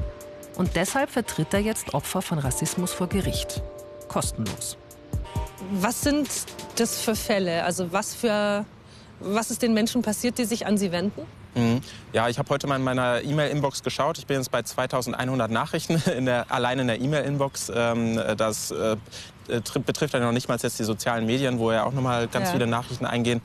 Und 0.56 0.76
deshalb 0.76 1.10
vertritt 1.10 1.52
er 1.52 1.60
jetzt 1.60 1.94
Opfer 1.94 2.22
von 2.22 2.38
Rassismus 2.38 2.92
vor 2.92 3.08
Gericht. 3.08 3.62
Kostenlos. 4.08 4.76
Was 5.72 6.00
sind 6.00 6.28
das 6.76 7.00
für 7.00 7.14
Fälle? 7.14 7.64
Also 7.64 7.92
was 7.92 8.14
für 8.14 8.64
was 9.20 9.50
ist 9.50 9.60
den 9.60 9.74
Menschen 9.74 10.02
passiert, 10.02 10.38
die 10.38 10.44
sich 10.44 10.66
an 10.66 10.78
Sie 10.78 10.92
wenden? 10.92 11.26
Mhm. 11.54 11.80
Ja, 12.12 12.28
ich 12.28 12.38
habe 12.38 12.48
heute 12.50 12.66
mal 12.66 12.76
in 12.76 12.82
meiner 12.82 13.22
E-Mail-Inbox 13.22 13.82
geschaut. 13.82 14.18
Ich 14.18 14.26
bin 14.26 14.36
jetzt 14.36 14.50
bei 14.50 14.62
2100 14.62 15.50
Nachrichten 15.50 16.02
in 16.16 16.26
der, 16.26 16.50
allein 16.50 16.78
in 16.78 16.86
der 16.86 17.00
E-Mail-Inbox. 17.00 17.72
Ähm, 17.74 18.20
das 18.36 18.70
äh, 18.70 18.96
betrifft 19.84 20.14
ja 20.14 20.20
noch 20.20 20.32
nicht 20.32 20.48
mal 20.48 20.58
jetzt 20.60 20.78
die 20.78 20.84
sozialen 20.84 21.26
Medien, 21.26 21.58
wo 21.58 21.72
ja 21.72 21.84
auch 21.84 21.92
noch 21.92 22.02
mal 22.02 22.28
ganz 22.28 22.48
ja. 22.48 22.52
viele 22.52 22.66
Nachrichten 22.66 23.06
eingehen. 23.06 23.40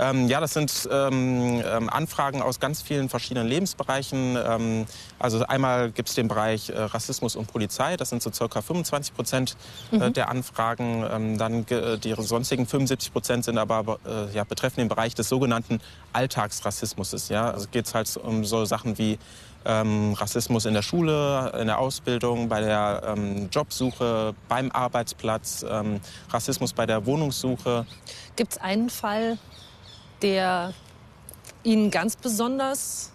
Ähm, 0.00 0.28
ja, 0.28 0.40
das 0.40 0.54
sind 0.54 0.88
ähm, 0.90 1.62
ähm, 1.62 1.90
Anfragen 1.90 2.40
aus 2.40 2.58
ganz 2.58 2.80
vielen 2.80 3.10
verschiedenen 3.10 3.46
Lebensbereichen. 3.46 4.38
Ähm, 4.42 4.86
also 5.18 5.44
einmal 5.44 5.90
gibt 5.90 6.08
es 6.08 6.14
den 6.14 6.26
Bereich 6.26 6.70
äh, 6.70 6.80
Rassismus 6.80 7.36
und 7.36 7.52
Polizei, 7.52 7.98
das 7.98 8.08
sind 8.08 8.22
so 8.22 8.32
circa 8.32 8.62
25 8.62 9.14
Prozent 9.14 9.56
äh, 9.92 9.96
mhm. 9.96 10.12
der 10.14 10.30
Anfragen. 10.30 11.04
Ähm, 11.10 11.38
dann 11.38 11.66
äh, 11.68 11.98
die 11.98 12.14
sonstigen 12.16 12.66
75 12.66 13.12
Prozent 13.12 13.44
sind 13.44 13.58
aber 13.58 13.98
äh, 14.06 14.34
ja, 14.34 14.44
betreffen 14.44 14.80
den 14.80 14.88
Bereich 14.88 15.14
des 15.14 15.28
sogenannten 15.28 15.80
Alltagsrassismus. 16.14 17.28
Ja? 17.28 17.50
Also 17.50 17.66
geht 17.70 17.86
es 17.86 17.94
halt 17.94 18.16
um 18.16 18.44
so 18.46 18.64
Sachen 18.64 18.96
wie 18.96 19.18
ähm, 19.66 20.14
Rassismus 20.14 20.64
in 20.64 20.72
der 20.72 20.82
Schule, 20.82 21.52
in 21.60 21.66
der 21.66 21.78
Ausbildung, 21.78 22.48
bei 22.48 22.62
der 22.62 23.02
ähm, 23.06 23.50
Jobsuche, 23.52 24.34
beim 24.48 24.70
Arbeitsplatz, 24.70 25.62
ähm, 25.68 26.00
Rassismus 26.30 26.72
bei 26.72 26.86
der 26.86 27.04
Wohnungssuche. 27.04 27.84
Gibt 28.36 28.52
es 28.52 28.58
einen 28.58 28.88
Fall, 28.88 29.36
der 30.22 30.72
Ihnen 31.62 31.90
ganz 31.90 32.16
besonders, 32.16 33.12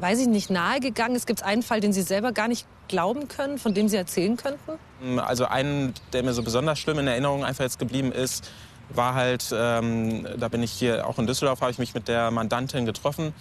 weiß 0.00 0.20
ich 0.20 0.28
nicht, 0.28 0.50
nahegegangen 0.50 1.16
ist? 1.16 1.26
Gibt 1.26 1.40
es 1.40 1.46
einen 1.46 1.62
Fall, 1.62 1.80
den 1.80 1.92
Sie 1.92 2.02
selber 2.02 2.32
gar 2.32 2.48
nicht 2.48 2.66
glauben 2.88 3.28
können, 3.28 3.58
von 3.58 3.74
dem 3.74 3.88
Sie 3.88 3.96
erzählen 3.96 4.36
könnten? 4.36 4.72
Mm, 5.00 5.18
also 5.18 5.46
einen, 5.46 5.94
der 6.12 6.22
mir 6.22 6.32
so 6.32 6.42
besonders 6.42 6.78
schlimm 6.78 6.98
in 6.98 7.06
Erinnerung 7.06 7.44
einfach 7.44 7.64
jetzt 7.64 7.78
geblieben 7.78 8.12
ist, 8.12 8.50
war 8.90 9.14
halt, 9.14 9.52
ähm, 9.52 10.26
da 10.38 10.48
bin 10.48 10.62
ich 10.62 10.70
hier 10.70 11.06
auch 11.08 11.18
in 11.18 11.26
Düsseldorf, 11.26 11.60
habe 11.60 11.72
ich 11.72 11.78
mich 11.78 11.94
mit 11.94 12.06
der 12.06 12.30
Mandantin 12.30 12.86
getroffen. 12.86 13.34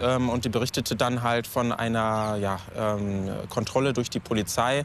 Ähm, 0.00 0.28
und 0.28 0.44
die 0.44 0.48
berichtete 0.48 0.96
dann 0.96 1.22
halt 1.22 1.46
von 1.46 1.72
einer 1.72 2.36
ja, 2.40 2.58
ähm, 2.76 3.30
Kontrolle 3.48 3.92
durch 3.92 4.10
die 4.10 4.20
Polizei. 4.20 4.84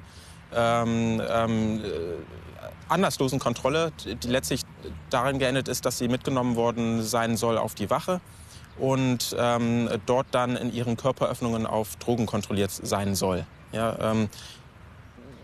Ähm, 2.91 2.95
ähm, 2.95 3.01
anlasslosen 3.01 3.39
Kontrolle, 3.39 3.91
die 4.05 4.27
letztlich 4.27 4.61
darin 5.09 5.39
geendet 5.39 5.67
ist, 5.67 5.85
dass 5.85 5.97
sie 5.97 6.07
mitgenommen 6.07 6.55
worden 6.55 7.03
sein 7.03 7.37
soll 7.37 7.57
auf 7.57 7.75
die 7.75 7.89
Wache 7.89 8.21
und 8.79 9.35
ähm, 9.37 9.89
dort 10.05 10.27
dann 10.31 10.55
in 10.55 10.73
ihren 10.73 10.97
Körperöffnungen 10.97 11.65
auf 11.65 11.95
Drogen 11.97 12.25
kontrolliert 12.25 12.71
sein 12.71 13.15
soll. 13.15 13.45
Ja, 13.71 13.97
ähm, 14.11 14.29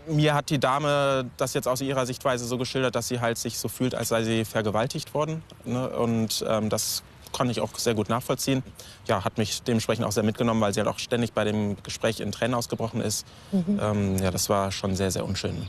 mir 0.06 0.34
hat 0.34 0.48
die 0.48 0.58
Dame 0.58 1.30
das 1.36 1.52
jetzt 1.52 1.68
aus 1.68 1.82
ihrer 1.82 2.06
Sichtweise 2.06 2.46
so 2.46 2.56
geschildert, 2.56 2.94
dass 2.94 3.08
sie 3.08 3.20
halt 3.20 3.36
sich 3.36 3.58
so 3.58 3.68
fühlt, 3.68 3.94
als 3.94 4.08
sei 4.08 4.22
sie 4.22 4.44
vergewaltigt 4.46 5.12
worden. 5.12 5.42
Ne? 5.64 5.88
Und 5.90 6.44
ähm, 6.48 6.70
das 6.70 7.02
kann 7.36 7.50
ich 7.50 7.60
auch 7.60 7.76
sehr 7.76 7.94
gut 7.94 8.08
nachvollziehen. 8.08 8.62
Ja, 9.06 9.22
hat 9.24 9.36
mich 9.36 9.62
dementsprechend 9.62 10.06
auch 10.06 10.12
sehr 10.12 10.22
mitgenommen, 10.22 10.62
weil 10.62 10.72
sie 10.72 10.80
halt 10.80 10.88
auch 10.88 10.98
ständig 10.98 11.34
bei 11.34 11.44
dem 11.44 11.76
Gespräch 11.82 12.20
in 12.20 12.32
Tränen 12.32 12.54
ausgebrochen 12.54 13.02
ist. 13.02 13.26
Mhm. 13.52 13.78
Ähm, 13.82 14.18
ja, 14.18 14.30
das 14.30 14.48
war 14.48 14.72
schon 14.72 14.96
sehr, 14.96 15.10
sehr 15.10 15.26
unschön. 15.26 15.68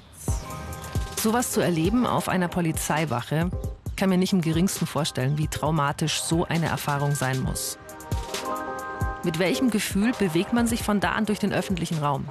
Sowas 1.21 1.51
zu 1.51 1.59
erleben 1.59 2.07
auf 2.07 2.29
einer 2.29 2.47
Polizeiwache, 2.47 3.51
kann 3.97 4.07
mir 4.07 4.17
nicht 4.17 4.31
im 4.31 4.39
geringsten 4.39 4.87
vorstellen, 4.87 5.37
wie 5.37 5.49
traumatisch 5.49 6.21
so 6.21 6.45
eine 6.45 6.67
Erfahrung 6.67 7.13
sein 7.13 7.43
muss. 7.43 7.77
Mit 9.25 9.37
welchem 9.37 9.69
Gefühl 9.69 10.13
bewegt 10.17 10.53
man 10.53 10.65
sich 10.65 10.81
von 10.81 11.01
da 11.01 11.11
an 11.11 11.25
durch 11.25 11.39
den 11.39 11.51
öffentlichen 11.51 11.97
Raum? 11.97 12.25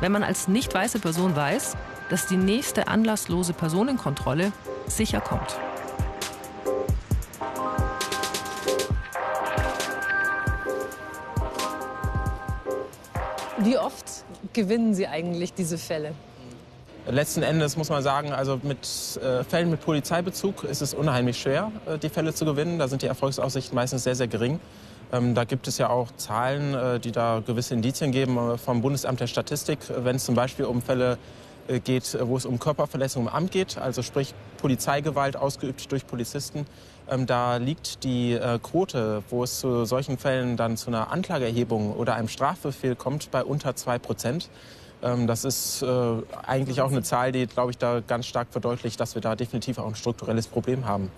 Wenn 0.00 0.12
man 0.12 0.22
als 0.22 0.48
nicht 0.48 0.72
weiße 0.72 0.98
Person 0.98 1.36
weiß, 1.36 1.76
dass 2.08 2.24
die 2.24 2.38
nächste 2.38 2.88
anlasslose 2.88 3.52
Personenkontrolle 3.52 4.50
sicher 4.86 5.20
kommt. 5.20 5.54
Wie 13.58 13.76
oft 13.76 14.24
gewinnen 14.54 14.94
Sie 14.94 15.06
eigentlich 15.06 15.52
diese 15.52 15.76
Fälle? 15.76 16.14
Letzten 17.10 17.42
Endes 17.42 17.76
muss 17.76 17.88
man 17.88 18.00
sagen, 18.00 18.32
also 18.32 18.60
mit 18.62 18.78
äh, 19.20 19.42
Fällen 19.42 19.70
mit 19.70 19.80
Polizeibezug 19.80 20.62
ist 20.62 20.82
es 20.82 20.94
unheimlich 20.94 21.40
schwer, 21.40 21.72
äh, 21.86 21.98
die 21.98 22.08
Fälle 22.08 22.32
zu 22.32 22.44
gewinnen. 22.44 22.78
Da 22.78 22.86
sind 22.86 23.02
die 23.02 23.06
Erfolgsaussichten 23.06 23.74
meistens 23.74 24.04
sehr, 24.04 24.14
sehr 24.14 24.28
gering. 24.28 24.60
Ähm, 25.12 25.34
da 25.34 25.42
gibt 25.42 25.66
es 25.66 25.78
ja 25.78 25.90
auch 25.90 26.12
Zahlen, 26.16 26.74
äh, 26.74 27.00
die 27.00 27.10
da 27.10 27.42
gewisse 27.44 27.74
Indizien 27.74 28.12
geben 28.12 28.38
äh, 28.38 28.56
vom 28.56 28.82
Bundesamt 28.82 29.18
der 29.18 29.26
Statistik, 29.26 29.80
wenn 29.96 30.14
es 30.16 30.24
zum 30.24 30.36
Beispiel 30.36 30.64
um 30.64 30.80
Fälle 30.80 31.18
äh, 31.66 31.80
geht, 31.80 32.16
wo 32.20 32.36
es 32.36 32.46
um 32.46 32.60
Körperverletzung 32.60 33.24
im 33.24 33.28
Amt 33.28 33.50
geht, 33.50 33.78
also 33.78 34.02
sprich 34.02 34.32
Polizeigewalt 34.58 35.36
ausgeübt 35.36 35.90
durch 35.90 36.06
Polizisten. 36.06 36.66
Ähm, 37.10 37.26
da 37.26 37.56
liegt 37.56 38.04
die 38.04 38.34
äh, 38.34 38.60
Quote, 38.62 39.24
wo 39.28 39.42
es 39.42 39.58
zu 39.58 39.86
solchen 39.86 40.18
Fällen 40.18 40.56
dann 40.56 40.76
zu 40.76 40.86
einer 40.86 41.10
Anklageerhebung 41.10 41.94
oder 41.96 42.14
einem 42.14 42.28
Strafbefehl 42.28 42.94
kommt, 42.94 43.32
bei 43.32 43.42
unter 43.42 43.74
zwei 43.74 43.98
Prozent. 43.98 44.50
Ähm, 45.02 45.26
das 45.26 45.44
ist 45.44 45.82
äh, 45.82 46.22
eigentlich 46.46 46.80
auch 46.80 46.90
eine 46.90 47.02
Zahl, 47.02 47.32
die, 47.32 47.46
glaube 47.46 47.70
ich, 47.72 47.78
da 47.78 48.00
ganz 48.00 48.26
stark 48.26 48.48
verdeutlicht, 48.50 49.00
dass 49.00 49.14
wir 49.14 49.22
da 49.22 49.34
definitiv 49.36 49.78
auch 49.78 49.86
ein 49.86 49.94
strukturelles 49.94 50.46
Problem 50.46 50.86
haben. 50.86 51.10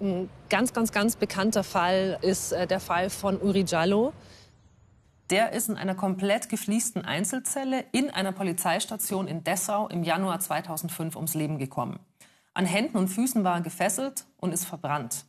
Ein 0.00 0.28
ganz, 0.48 0.72
ganz, 0.72 0.90
ganz 0.90 1.16
bekannter 1.16 1.62
Fall 1.62 2.18
ist 2.22 2.50
der 2.50 2.80
Fall 2.80 3.08
von 3.08 3.40
Uri 3.40 3.64
Jallo. 3.64 4.12
Der 5.30 5.52
ist 5.52 5.68
in 5.68 5.76
einer 5.76 5.94
komplett 5.94 6.48
gefließten 6.48 7.04
Einzelzelle 7.04 7.84
in 7.92 8.10
einer 8.10 8.32
Polizeistation 8.32 9.28
in 9.28 9.44
Dessau 9.44 9.88
im 9.88 10.02
Januar 10.02 10.40
2005 10.40 11.14
ums 11.16 11.34
Leben 11.34 11.58
gekommen. 11.58 12.00
An 12.52 12.66
Händen 12.66 12.98
und 12.98 13.08
Füßen 13.08 13.44
war 13.44 13.56
er 13.56 13.60
gefesselt 13.62 14.26
und 14.36 14.52
ist 14.52 14.66
verbrannt. 14.66 15.24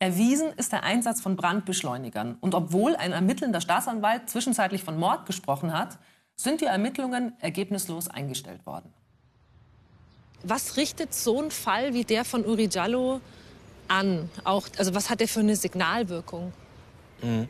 Erwiesen 0.00 0.48
ist 0.56 0.72
der 0.72 0.82
Einsatz 0.82 1.20
von 1.20 1.36
Brandbeschleunigern. 1.36 2.36
Und 2.40 2.54
obwohl 2.54 2.96
ein 2.96 3.12
ermittelnder 3.12 3.60
Staatsanwalt 3.60 4.28
zwischenzeitlich 4.28 4.82
von 4.82 4.98
Mord 4.98 5.26
gesprochen 5.26 5.72
hat, 5.72 5.98
sind 6.38 6.60
die 6.60 6.66
Ermittlungen 6.66 7.32
ergebnislos 7.40 8.08
eingestellt 8.08 8.64
worden. 8.64 8.92
Was 10.44 10.76
richtet 10.76 11.12
so 11.12 11.42
ein 11.42 11.50
Fall 11.50 11.94
wie 11.94 12.04
der 12.04 12.24
von 12.24 12.46
Uri 12.46 12.68
Jallo 12.70 13.20
an? 13.88 14.30
Auch, 14.44 14.68
also 14.78 14.94
was 14.94 15.10
hat 15.10 15.20
er 15.20 15.26
für 15.26 15.40
eine 15.40 15.56
Signalwirkung? 15.56 16.52
Mhm. 17.22 17.48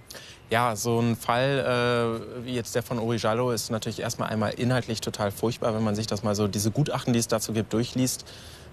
Ja, 0.49 0.75
so 0.75 0.99
ein 1.01 1.17
Fall 1.17 2.23
äh, 2.41 2.47
wie 2.47 2.55
jetzt 2.55 2.75
der 2.75 2.83
von 2.83 2.99
Uri 2.99 3.19
Jallo 3.19 3.51
ist 3.51 3.71
natürlich 3.71 4.01
erstmal 4.01 4.31
einmal 4.31 4.55
inhaltlich 4.55 5.03
total 5.03 5.31
furchtbar, 5.31 5.75
wenn 5.75 5.85
man 5.85 5.95
sich 5.95 6.07
das 6.07 6.23
mal 6.23 6.35
so, 6.35 6.49
diese 6.49 6.71
Gutachten, 6.71 7.13
die 7.13 7.19
es 7.19 7.29
dazu 7.29 7.53
gibt, 7.53 7.75
durchliest, 7.75 8.25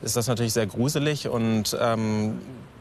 ist 0.01 0.15
das 0.15 0.28
natürlich 0.28 0.54
sehr 0.54 0.67
gruselig 0.67 1.28
und 1.28 1.78
ähm, 1.78 2.39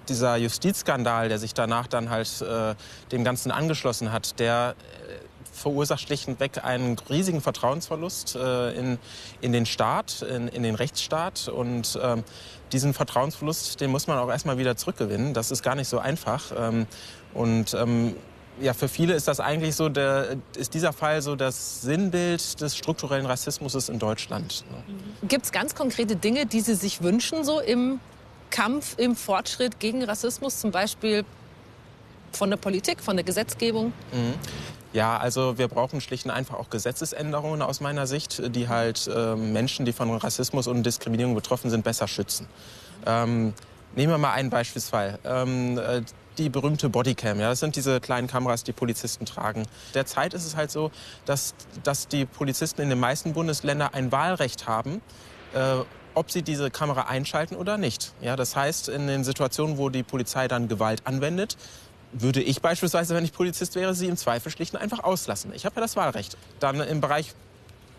dieser 0.09 0.37
Justizskandal, 0.37 1.29
der 1.29 1.41
sich 1.41 1.55
danach 1.55 1.89
dann 1.89 2.11
halt 2.11 2.43
äh, 2.43 2.77
dem 3.11 3.25
Ganzen 3.25 3.51
angeschlossen 3.51 4.13
hat, 4.13 4.39
der 4.39 4.77
verursacht 5.55 6.01
schlichtweg 6.01 6.65
einen 6.65 6.97
riesigen 7.09 7.41
Vertrauensverlust 7.41 8.37
äh, 8.37 8.73
in, 8.73 8.99
in 9.41 9.53
den 9.53 9.67
Staat, 9.67 10.23
in, 10.23 10.49
in 10.49 10.63
den 10.63 10.75
Rechtsstaat. 10.75 11.49
Und 11.49 11.99
ähm, 12.03 12.25
diesen 12.73 12.93
Vertrauensverlust, 12.93 13.81
den 13.81 13.91
muss 13.91 14.07
man 14.07 14.19
auch 14.19 14.29
erstmal 14.29 14.59
wieder 14.59 14.77
zurückgewinnen. 14.77 15.33
Das 15.35 15.51
ist 15.51 15.63
gar 15.63 15.75
nicht 15.75 15.89
so 15.89 15.99
einfach. 15.99 16.53
Ähm, 16.57 16.87
und 17.33 17.75
ähm, 17.75 18.15
ja, 18.61 18.73
für 18.73 18.89
viele 18.89 19.15
ist 19.15 19.27
das 19.27 19.41
eigentlich 19.41 19.75
so, 19.75 19.89
der, 19.89 20.37
ist 20.57 20.75
dieser 20.75 20.93
Fall 20.93 21.23
so 21.23 21.35
das 21.35 21.83
Sinnbild 21.83 22.61
des 22.61 22.77
strukturellen 22.77 23.27
Rassismus 23.27 23.89
in 23.89 23.99
Deutschland. 23.99 24.65
Gibt 25.27 25.47
es 25.47 25.53
ganz 25.53 25.75
konkrete 25.75 26.17
Dinge, 26.17 26.47
die 26.47 26.61
Sie 26.61 26.75
sich 26.75 27.03
wünschen, 27.03 27.45
so 27.45 27.61
im 27.61 28.01
Kampf, 28.51 28.95
im 28.99 29.17
Fortschritt 29.17 29.81
gegen 29.81 30.05
Rassismus, 30.05 30.61
zum 30.61 30.71
Beispiel 30.71 31.25
von 32.31 32.51
der 32.51 32.57
Politik, 32.57 33.01
von 33.01 33.17
der 33.17 33.25
Gesetzgebung? 33.25 33.93
Mhm. 34.13 34.35
Ja, 34.95 35.17
also 35.17 35.59
wir 35.59 35.67
brauchen 35.67 36.01
schlicht 36.01 36.25
und 36.25 36.31
einfach 36.31 36.55
auch 36.55 36.71
Gesetzesänderungen 36.71 37.63
aus 37.63 37.81
meiner 37.81 38.07
Sicht, 38.07 38.55
die 38.55 38.69
halt 38.69 39.09
äh, 39.09 39.35
Menschen, 39.35 39.85
die 39.85 39.93
von 39.93 40.09
Rassismus 40.17 40.69
und 40.69 40.85
Diskriminierung 40.85 41.35
betroffen 41.35 41.69
sind, 41.69 41.83
besser 41.83 42.07
schützen. 42.07 42.47
Ähm, 43.05 43.55
nehmen 43.97 44.13
wir 44.13 44.19
mal 44.19 44.33
einen 44.33 44.51
Beispielsfall. 44.51 45.19
Ähm, 45.25 45.79
äh, 45.79 46.03
die 46.39 46.49
berühmte 46.49 46.89
Bodycam. 46.89 47.41
Ja, 47.41 47.49
das 47.49 47.59
sind 47.59 47.75
diese 47.75 48.01
kleinen 48.01 48.29
Kameras, 48.29 48.63
die 48.63 48.73
Polizisten 48.73 49.27
tragen. 49.27 49.65
Derzeit 49.95 50.33
ist 50.33 50.47
es 50.47 50.55
halt 50.55 50.71
so, 50.71 50.93
dass, 51.25 51.55
dass 51.83 52.07
die 52.07 52.25
Polizisten 52.25 52.81
in 52.81 52.89
den 52.89 53.01
meisten 53.01 53.33
Bundesländern 53.33 53.91
ein 53.93 54.13
Wahlrecht 54.13 54.69
haben. 54.69 55.03
Äh, 55.55 55.85
ob 56.17 56.31
sie 56.31 56.43
diese 56.43 56.71
Kamera 56.71 57.09
einschalten 57.09 57.57
oder 57.57 57.77
nicht. 57.77 58.13
Ja, 58.21 58.37
das 58.37 58.55
heißt, 58.55 58.89
in 58.89 59.09
den 59.09 59.25
Situationen, 59.25 59.79
wo 59.79 59.89
die 59.89 60.05
Polizei 60.05 60.47
dann 60.47 60.69
Gewalt 60.69 61.03
anwendet, 61.09 61.57
würde 62.15 62.41
ich 62.41 62.63
beispielsweise, 62.63 63.15
wenn 63.15 63.25
ich 63.25 63.33
Polizist 63.33 63.75
wäre, 63.75 63.95
sie 63.95 64.07
im 64.07 64.17
Zweifel 64.17 64.51
schlicht 64.51 64.75
und 64.75 64.81
einfach 64.81 65.03
auslassen. 65.05 65.53
Ich 65.55 65.67
habe 65.67 65.77
ja 65.77 65.83
das 65.83 65.97
Wahlrecht. 65.97 66.37
Dann 66.61 66.81
im 66.81 67.01
Bereich 67.01 67.35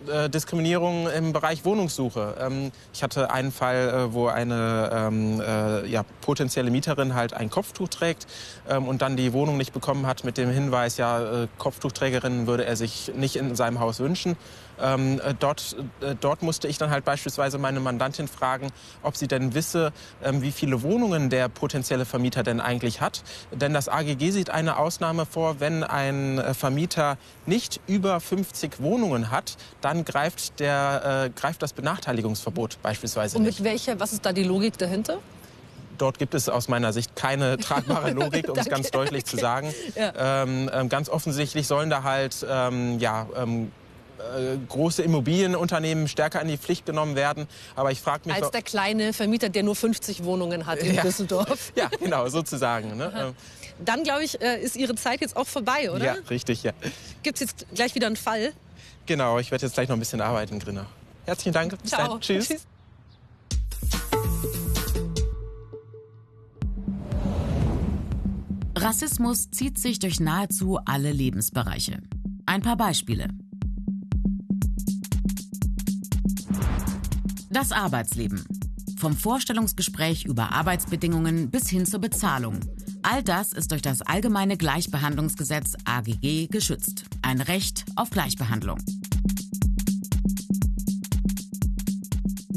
äh, 0.09 0.29
Diskriminierung 0.29 1.09
im 1.09 1.33
Bereich 1.33 1.65
Wohnungssuche. 1.65 2.35
Ähm, 2.39 2.71
ich 2.93 3.03
hatte 3.03 3.31
einen 3.31 3.51
Fall, 3.51 3.89
äh, 3.89 4.13
wo 4.13 4.27
eine 4.27 4.89
ähm, 4.93 5.41
äh, 5.41 5.87
ja, 5.87 6.03
potenzielle 6.21 6.71
Mieterin 6.71 7.15
halt 7.15 7.33
ein 7.33 7.49
Kopftuch 7.49 7.89
trägt 7.89 8.27
ähm, 8.69 8.87
und 8.87 9.01
dann 9.01 9.17
die 9.17 9.33
Wohnung 9.33 9.57
nicht 9.57 9.73
bekommen 9.73 10.07
hat 10.07 10.23
mit 10.23 10.37
dem 10.37 10.49
Hinweis, 10.49 10.97
ja, 10.97 11.43
äh, 11.43 11.47
Kopftuchträgerin 11.57 12.47
würde 12.47 12.65
er 12.65 12.75
sich 12.75 13.11
nicht 13.15 13.35
in 13.35 13.55
seinem 13.55 13.79
Haus 13.79 13.99
wünschen. 13.99 14.35
Ähm, 14.81 15.21
äh, 15.23 15.33
dort, 15.33 15.75
äh, 16.01 16.15
dort 16.19 16.41
musste 16.41 16.67
ich 16.67 16.77
dann 16.77 16.89
halt 16.89 17.05
beispielsweise 17.05 17.57
meine 17.57 17.79
Mandantin 17.79 18.27
fragen, 18.27 18.67
ob 19.03 19.15
sie 19.15 19.27
denn 19.27 19.53
wisse, 19.53 19.93
ähm, 20.23 20.41
wie 20.41 20.51
viele 20.51 20.81
Wohnungen 20.81 21.29
der 21.29 21.49
potenzielle 21.49 22.05
Vermieter 22.05 22.43
denn 22.43 22.59
eigentlich 22.59 23.01
hat. 23.01 23.23
Denn 23.51 23.73
das 23.73 23.87
AGG 23.89 24.31
sieht 24.31 24.49
eine 24.49 24.77
Ausnahme 24.77 25.25
vor, 25.25 25.59
wenn 25.59 25.83
ein 25.83 26.41
Vermieter 26.53 27.17
nicht 27.45 27.79
über 27.87 28.19
50 28.19 28.81
Wohnungen 28.81 29.31
hat, 29.31 29.57
dann 29.81 29.94
greift, 30.03 30.59
der, 30.59 31.27
äh, 31.27 31.39
greift 31.39 31.61
das 31.61 31.73
Benachteiligungsverbot 31.73 32.81
beispielsweise 32.81 33.37
Und 33.37 33.43
mit 33.43 33.53
nicht. 33.53 33.63
welcher, 33.63 33.99
was 33.99 34.13
ist 34.13 34.25
da 34.25 34.33
die 34.33 34.43
Logik 34.43 34.77
dahinter? 34.77 35.19
dort 35.97 36.19
gibt 36.19 36.33
es 36.33 36.49
aus 36.49 36.67
meiner 36.67 36.93
Sicht 36.93 37.15
keine 37.15 37.57
tragbare 37.59 38.11
Logik, 38.11 38.49
um 38.49 38.57
es 38.57 38.67
ganz 38.67 38.91
deutlich 38.91 39.25
zu 39.25 39.37
sagen. 39.37 39.73
Ja. 39.95 40.43
Ähm, 40.43 40.69
ähm, 40.73 40.89
ganz 40.89 41.09
offensichtlich 41.09 41.67
sollen 41.67 41.89
da 41.89 42.03
halt 42.03 42.45
ähm, 42.49 42.99
ja, 42.99 43.27
ähm, 43.35 43.71
äh, 44.17 44.57
große 44.67 45.03
Immobilienunternehmen 45.03 46.07
stärker 46.07 46.41
in 46.41 46.47
die 46.47 46.57
Pflicht 46.57 46.85
genommen 46.85 47.15
werden. 47.15 47.47
Aber 47.75 47.91
ich 47.91 48.01
frage 48.01 48.27
mich 48.27 48.35
als 48.35 48.51
der 48.51 48.61
kleine 48.61 49.13
Vermieter, 49.13 49.49
der 49.49 49.63
nur 49.63 49.75
50 49.75 50.23
Wohnungen 50.23 50.65
hat 50.65 50.79
in 50.79 50.95
ja. 50.95 51.01
Düsseldorf. 51.01 51.71
Ja, 51.75 51.89
genau, 51.99 52.27
sozusagen. 52.29 52.95
Ne? 52.97 53.33
Dann 53.83 54.03
glaube 54.03 54.23
ich, 54.23 54.41
äh, 54.41 54.61
ist 54.61 54.77
Ihre 54.77 54.95
Zeit 54.95 55.21
jetzt 55.21 55.35
auch 55.35 55.47
vorbei, 55.47 55.91
oder? 55.91 56.05
Ja, 56.05 56.15
richtig, 56.29 56.63
ja. 56.63 56.71
Gibt 57.23 57.41
es 57.41 57.41
jetzt 57.41 57.65
gleich 57.73 57.93
wieder 57.95 58.07
einen 58.07 58.15
Fall? 58.15 58.53
Genau, 59.05 59.39
ich 59.39 59.51
werde 59.51 59.65
jetzt 59.65 59.73
gleich 59.73 59.87
noch 59.87 59.95
ein 59.95 59.99
bisschen 59.99 60.21
arbeiten, 60.21 60.59
Grinner. 60.59 60.87
Herzlichen 61.25 61.53
Dank. 61.53 61.79
Bis 61.81 61.91
Ciao. 61.91 62.13
Dann. 62.13 62.21
Tschüss. 62.21 62.47
Tschüss. 62.47 62.67
Rassismus 68.77 69.49
zieht 69.51 69.79
sich 69.79 69.99
durch 69.99 70.19
nahezu 70.19 70.79
alle 70.85 71.11
Lebensbereiche. 71.11 71.99
Ein 72.45 72.61
paar 72.61 72.77
Beispiele. 72.77 73.29
Das 77.49 77.71
Arbeitsleben. 77.71 78.45
Vom 78.97 79.15
Vorstellungsgespräch 79.15 80.25
über 80.25 80.51
Arbeitsbedingungen 80.51 81.49
bis 81.49 81.69
hin 81.69 81.85
zur 81.85 81.99
Bezahlung. 81.99 82.59
All 83.01 83.23
das 83.23 83.53
ist 83.53 83.71
durch 83.71 83.81
das 83.81 84.01
Allgemeine 84.01 84.57
Gleichbehandlungsgesetz 84.57 85.75
AGG 85.85 86.47
geschützt. 86.47 87.05
Ein 87.21 87.41
Recht 87.41 87.85
auf 87.95 88.09
Gleichbehandlung. 88.09 88.79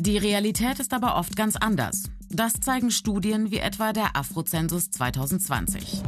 Die 0.09 0.17
Realität 0.17 0.81
ist 0.81 0.95
aber 0.95 1.17
oft 1.17 1.37
ganz 1.37 1.55
anders. 1.55 2.05
Das 2.31 2.55
zeigen 2.55 2.91
Studien 2.91 3.51
wie 3.51 3.59
etwa 3.59 3.93
der 3.93 4.17
Afrozensus 4.17 4.91
2020. 4.91 6.01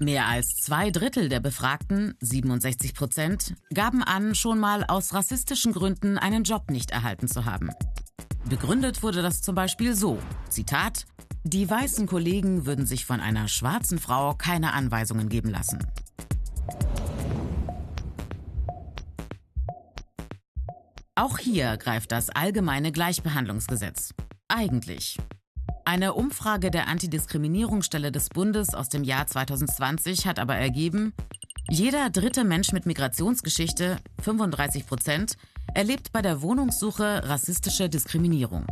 Mehr 0.00 0.26
als 0.26 0.56
zwei 0.56 0.90
Drittel 0.90 1.28
der 1.28 1.38
Befragten, 1.38 2.14
67 2.18 2.92
Prozent, 2.92 3.54
gaben 3.72 4.02
an, 4.02 4.34
schon 4.34 4.58
mal 4.58 4.82
aus 4.82 5.14
rassistischen 5.14 5.72
Gründen 5.72 6.18
einen 6.18 6.42
Job 6.42 6.72
nicht 6.72 6.90
erhalten 6.90 7.28
zu 7.28 7.44
haben. 7.44 7.70
Begründet 8.48 9.04
wurde 9.04 9.22
das 9.22 9.40
zum 9.40 9.54
Beispiel 9.54 9.94
so, 9.94 10.18
Zitat, 10.48 11.06
die 11.44 11.70
weißen 11.70 12.08
Kollegen 12.08 12.66
würden 12.66 12.84
sich 12.84 13.06
von 13.06 13.20
einer 13.20 13.46
schwarzen 13.46 14.00
Frau 14.00 14.34
keine 14.34 14.72
Anweisungen 14.72 15.28
geben 15.28 15.50
lassen. 15.50 15.86
Auch 21.16 21.38
hier 21.38 21.76
greift 21.76 22.10
das 22.10 22.28
allgemeine 22.30 22.90
Gleichbehandlungsgesetz. 22.90 24.14
Eigentlich. 24.48 25.16
Eine 25.84 26.14
Umfrage 26.14 26.72
der 26.72 26.88
Antidiskriminierungsstelle 26.88 28.10
des 28.10 28.30
Bundes 28.30 28.74
aus 28.74 28.88
dem 28.88 29.04
Jahr 29.04 29.26
2020 29.26 30.26
hat 30.26 30.40
aber 30.40 30.56
ergeben, 30.56 31.12
jeder 31.70 32.10
dritte 32.10 32.42
Mensch 32.42 32.72
mit 32.72 32.86
Migrationsgeschichte, 32.86 33.98
35 34.22 34.86
Prozent, 34.88 35.36
erlebt 35.72 36.10
bei 36.12 36.20
der 36.20 36.42
Wohnungssuche 36.42 37.28
rassistische 37.28 37.88
Diskriminierung. 37.88 38.66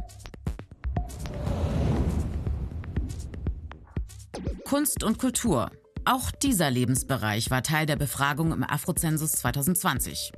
Kunst 4.65 5.05
und 5.05 5.19
Kultur. 5.19 5.71
Auch 6.05 6.33
dieser 6.33 6.71
Lebensbereich 6.73 7.51
war 7.51 7.63
Teil 7.63 7.87
der 7.87 7.97
Befragung 7.97 8.53
im 8.53 8.65
Afrozensus 8.65 9.33
2020. 9.33 10.33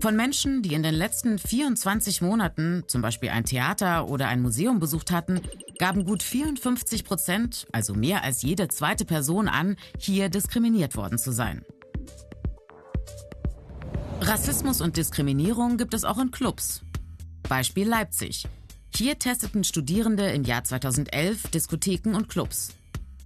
Von 0.00 0.16
Menschen, 0.16 0.62
die 0.62 0.72
in 0.72 0.82
den 0.82 0.94
letzten 0.94 1.38
24 1.38 2.22
Monaten 2.22 2.84
zum 2.86 3.02
Beispiel 3.02 3.28
ein 3.28 3.44
Theater 3.44 4.08
oder 4.08 4.28
ein 4.28 4.40
Museum 4.40 4.80
besucht 4.80 5.10
hatten, 5.10 5.42
gaben 5.78 6.06
gut 6.06 6.22
54 6.22 7.04
Prozent, 7.04 7.66
also 7.70 7.92
mehr 7.92 8.24
als 8.24 8.40
jede 8.40 8.68
zweite 8.68 9.04
Person 9.04 9.46
an, 9.46 9.76
hier 9.98 10.30
diskriminiert 10.30 10.96
worden 10.96 11.18
zu 11.18 11.32
sein. 11.32 11.66
Rassismus 14.22 14.80
und 14.80 14.96
Diskriminierung 14.96 15.76
gibt 15.76 15.92
es 15.92 16.04
auch 16.04 16.18
in 16.18 16.30
Clubs. 16.30 16.80
Beispiel 17.46 17.86
Leipzig. 17.86 18.46
Hier 18.96 19.18
testeten 19.18 19.64
Studierende 19.64 20.30
im 20.30 20.44
Jahr 20.44 20.64
2011 20.64 21.48
Diskotheken 21.50 22.14
und 22.14 22.30
Clubs. 22.30 22.70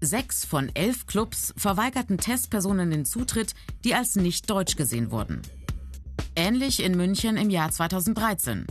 Sechs 0.01 0.45
von 0.45 0.75
elf 0.75 1.07
Clubs 1.07 1.55
verweigerten 1.57 2.19
Testpersonen 2.19 2.91
den 2.91 3.05
Zutritt, 3.05 3.55
die 3.85 3.95
als 3.95 4.17
nicht 4.17 4.51
deutsch 4.51 4.75
gesehen 4.75 5.13
wurden. 5.13 5.41
Ähnlich 6.37 6.83
in 6.83 6.97
München 6.97 7.37
im 7.37 7.49
Jahr 7.49 7.71
2013. 7.71 8.67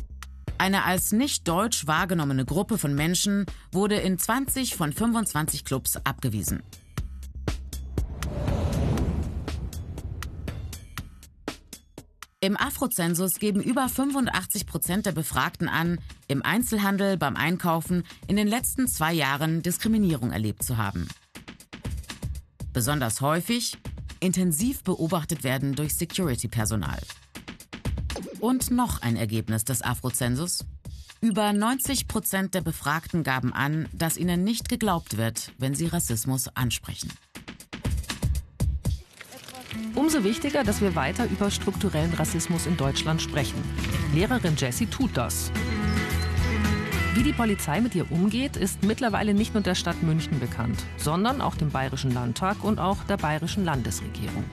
Eine 0.57 0.83
als 0.83 1.13
nicht 1.13 1.47
deutsch 1.47 1.87
wahrgenommene 1.87 2.43
Gruppe 2.43 2.77
von 2.77 2.93
Menschen 2.93 3.45
wurde 3.71 3.95
in 3.95 4.19
20 4.19 4.75
von 4.75 4.91
25 4.91 5.63
Clubs 5.63 5.95
abgewiesen. 5.95 6.61
Im 12.41 12.57
Afrozensus 12.57 13.35
geben 13.35 13.61
über 13.63 13.87
85 13.87 14.65
Prozent 14.65 15.05
der 15.05 15.13
Befragten 15.13 15.69
an, 15.69 15.99
im 16.27 16.41
Einzelhandel 16.43 17.15
beim 17.15 17.37
Einkaufen 17.37 18.03
in 18.27 18.35
den 18.35 18.49
letzten 18.49 18.89
zwei 18.89 19.13
Jahren 19.13 19.61
Diskriminierung 19.61 20.33
erlebt 20.33 20.63
zu 20.63 20.75
haben. 20.75 21.07
Besonders 22.73 23.21
häufig 23.21 23.77
intensiv 24.19 24.83
beobachtet 24.83 25.45
werden 25.45 25.75
durch 25.75 25.95
Security-Personal. 25.95 26.99
Und 28.43 28.71
noch 28.71 29.01
ein 29.01 29.15
Ergebnis 29.15 29.63
des 29.63 29.81
Afrozensus. 29.81 30.65
Über 31.21 31.53
90 31.53 32.09
Prozent 32.09 32.53
der 32.53 32.59
Befragten 32.59 33.23
gaben 33.23 33.53
an, 33.53 33.87
dass 33.93 34.17
ihnen 34.17 34.43
nicht 34.43 34.67
geglaubt 34.67 35.15
wird, 35.15 35.53
wenn 35.59 35.75
sie 35.75 35.85
Rassismus 35.85 36.49
ansprechen. 36.53 37.09
Umso 39.95 40.25
wichtiger, 40.25 40.65
dass 40.65 40.81
wir 40.81 40.93
weiter 40.93 41.23
über 41.27 41.51
strukturellen 41.51 42.13
Rassismus 42.15 42.65
in 42.65 42.75
Deutschland 42.75 43.21
sprechen. 43.21 43.63
Lehrerin 44.13 44.57
Jessie 44.57 44.87
tut 44.87 45.15
das. 45.15 45.49
Wie 47.13 47.23
die 47.23 47.31
Polizei 47.31 47.79
mit 47.79 47.95
ihr 47.95 48.11
umgeht, 48.11 48.57
ist 48.57 48.83
mittlerweile 48.83 49.33
nicht 49.33 49.53
nur 49.53 49.63
der 49.63 49.75
Stadt 49.75 50.03
München 50.03 50.41
bekannt, 50.41 50.83
sondern 50.97 51.39
auch 51.39 51.55
dem 51.55 51.69
Bayerischen 51.69 52.11
Landtag 52.11 52.61
und 52.61 52.77
auch 52.77 53.05
der 53.05 53.15
Bayerischen 53.15 53.63
Landesregierung. 53.63 54.43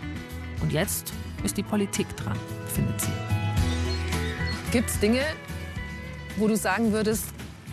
Und 0.63 0.71
jetzt 0.71 1.13
ist 1.43 1.57
die 1.57 1.65
Politik 1.65 2.07
dran, 2.17 2.39
findet 2.73 3.01
sie. 3.01 3.30
Gibt 4.73 4.89
es 4.89 5.01
Dinge, 5.01 5.23
wo 6.37 6.47
du 6.47 6.57
sagen 6.57 6.93
würdest, 6.93 7.25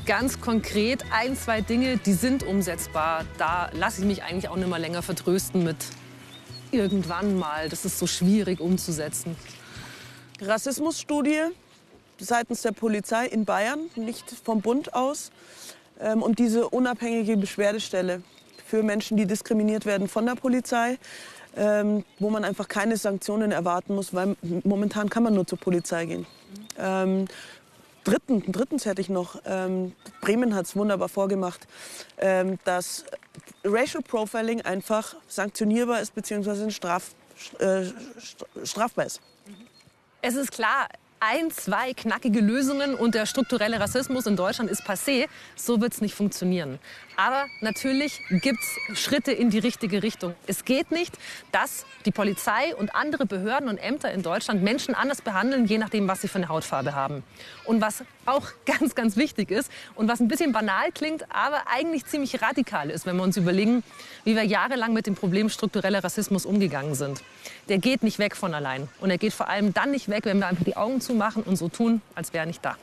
ganz 0.07 0.41
konkret 0.41 1.05
ein, 1.11 1.35
zwei 1.37 1.61
Dinge, 1.61 1.97
die 1.97 2.13
sind 2.13 2.41
umsetzbar? 2.41 3.23
Da 3.37 3.69
lasse 3.73 4.01
ich 4.01 4.07
mich 4.07 4.23
eigentlich 4.23 4.49
auch 4.49 4.55
nicht 4.55 4.67
mehr 4.67 4.79
länger 4.79 5.03
vertrösten 5.03 5.63
mit 5.63 5.75
irgendwann 6.71 7.37
mal. 7.37 7.69
Das 7.69 7.85
ist 7.85 7.99
so 7.99 8.07
schwierig 8.07 8.59
umzusetzen. 8.59 9.35
Rassismusstudie 10.41 11.41
seitens 12.17 12.63
der 12.63 12.71
Polizei 12.71 13.27
in 13.27 13.45
Bayern, 13.45 13.91
nicht 13.95 14.31
vom 14.31 14.61
Bund 14.61 14.95
aus. 14.95 15.29
Ähm, 15.99 16.23
und 16.23 16.39
diese 16.39 16.67
unabhängige 16.67 17.37
Beschwerdestelle 17.37 18.23
für 18.65 18.81
Menschen, 18.81 19.17
die 19.17 19.27
diskriminiert 19.27 19.85
werden 19.85 20.07
von 20.07 20.25
der 20.25 20.33
Polizei, 20.33 20.97
ähm, 21.57 22.03
wo 22.19 22.29
man 22.29 22.43
einfach 22.43 22.67
keine 22.67 22.97
Sanktionen 22.97 23.51
erwarten 23.51 23.95
muss, 23.95 24.13
weil 24.13 24.35
momentan 24.63 25.09
kann 25.09 25.23
man 25.23 25.33
nur 25.33 25.47
zur 25.47 25.57
Polizei 25.57 26.05
gehen. 26.05 26.25
Ähm, 26.77 27.25
dritten, 28.03 28.43
drittens 28.51 28.85
hätte 28.85 29.01
ich 29.01 29.09
noch, 29.09 29.41
ähm, 29.45 29.93
Bremen 30.21 30.55
hat 30.55 30.65
es 30.65 30.75
wunderbar 30.75 31.09
vorgemacht, 31.09 31.67
ähm, 32.19 32.59
dass 32.63 33.05
Racial 33.63 34.03
Profiling 34.03 34.61
einfach 34.61 35.15
sanktionierbar 35.27 36.01
ist 36.01 36.15
bzw. 36.15 36.69
Straf, 36.71 37.11
äh, 37.59 37.85
strafbar 38.63 39.05
ist. 39.05 39.21
Es 40.21 40.35
ist 40.35 40.51
klar, 40.51 40.87
ein, 41.19 41.51
zwei 41.51 41.93
knackige 41.93 42.41
Lösungen 42.41 42.95
und 42.95 43.15
der 43.15 43.25
strukturelle 43.25 43.79
Rassismus 43.79 44.25
in 44.25 44.35
Deutschland 44.35 44.69
ist 44.69 44.83
passé. 44.83 45.27
So 45.55 45.81
wird 45.81 45.93
es 45.93 46.01
nicht 46.01 46.13
funktionieren. 46.13 46.79
Aber 47.19 47.47
natürlich 47.61 48.21
gibt 48.29 48.59
es 48.61 48.99
Schritte 48.99 49.31
in 49.31 49.49
die 49.49 49.57
richtige 49.57 50.03
Richtung. 50.03 50.35
Es 50.45 50.65
geht 50.65 50.91
nicht, 50.91 51.17
dass 51.51 51.87
die 52.05 52.11
Polizei 52.11 52.75
und 52.75 52.93
andere 52.93 53.25
Behörden 53.25 53.69
und 53.69 53.79
Ämter 53.79 54.11
in 54.11 54.21
Deutschland 54.21 54.61
Menschen 54.61 54.93
anders 54.93 55.23
behandeln, 55.23 55.65
je 55.65 55.79
nachdem, 55.79 56.07
was 56.07 56.21
sie 56.21 56.27
für 56.27 56.37
eine 56.37 56.47
Hautfarbe 56.47 56.93
haben. 56.93 57.23
Und 57.65 57.81
was 57.81 58.03
auch 58.27 58.43
ganz, 58.67 58.93
ganz 58.93 59.17
wichtig 59.17 59.49
ist 59.49 59.71
und 59.95 60.07
was 60.07 60.19
ein 60.19 60.27
bisschen 60.27 60.51
banal 60.51 60.91
klingt, 60.91 61.25
aber 61.33 61.63
eigentlich 61.65 62.05
ziemlich 62.05 62.39
radikal 62.39 62.91
ist, 62.91 63.07
wenn 63.07 63.15
wir 63.15 63.23
uns 63.23 63.35
überlegen, 63.35 63.83
wie 64.23 64.35
wir 64.35 64.43
jahrelang 64.43 64.93
mit 64.93 65.07
dem 65.07 65.15
Problem 65.15 65.49
struktureller 65.49 66.03
Rassismus 66.03 66.45
umgegangen 66.45 66.93
sind. 66.93 67.23
Der 67.67 67.79
geht 67.79 68.03
nicht 68.03 68.19
weg 68.19 68.35
von 68.35 68.53
allein. 68.53 68.87
Und 68.99 69.09
er 69.09 69.17
geht 69.17 69.33
vor 69.33 69.49
allem 69.49 69.73
dann 69.73 69.89
nicht 69.89 70.07
weg, 70.07 70.25
wenn 70.25 70.37
wir 70.37 70.45
einfach 70.45 70.65
die 70.65 70.77
Augen 70.77 71.01
zumachen 71.01 71.41
und 71.41 71.55
so 71.55 71.67
tun, 71.67 72.03
als 72.13 72.31
wäre 72.31 72.43
er 72.43 72.47
nicht 72.47 72.63
da. 72.63 72.77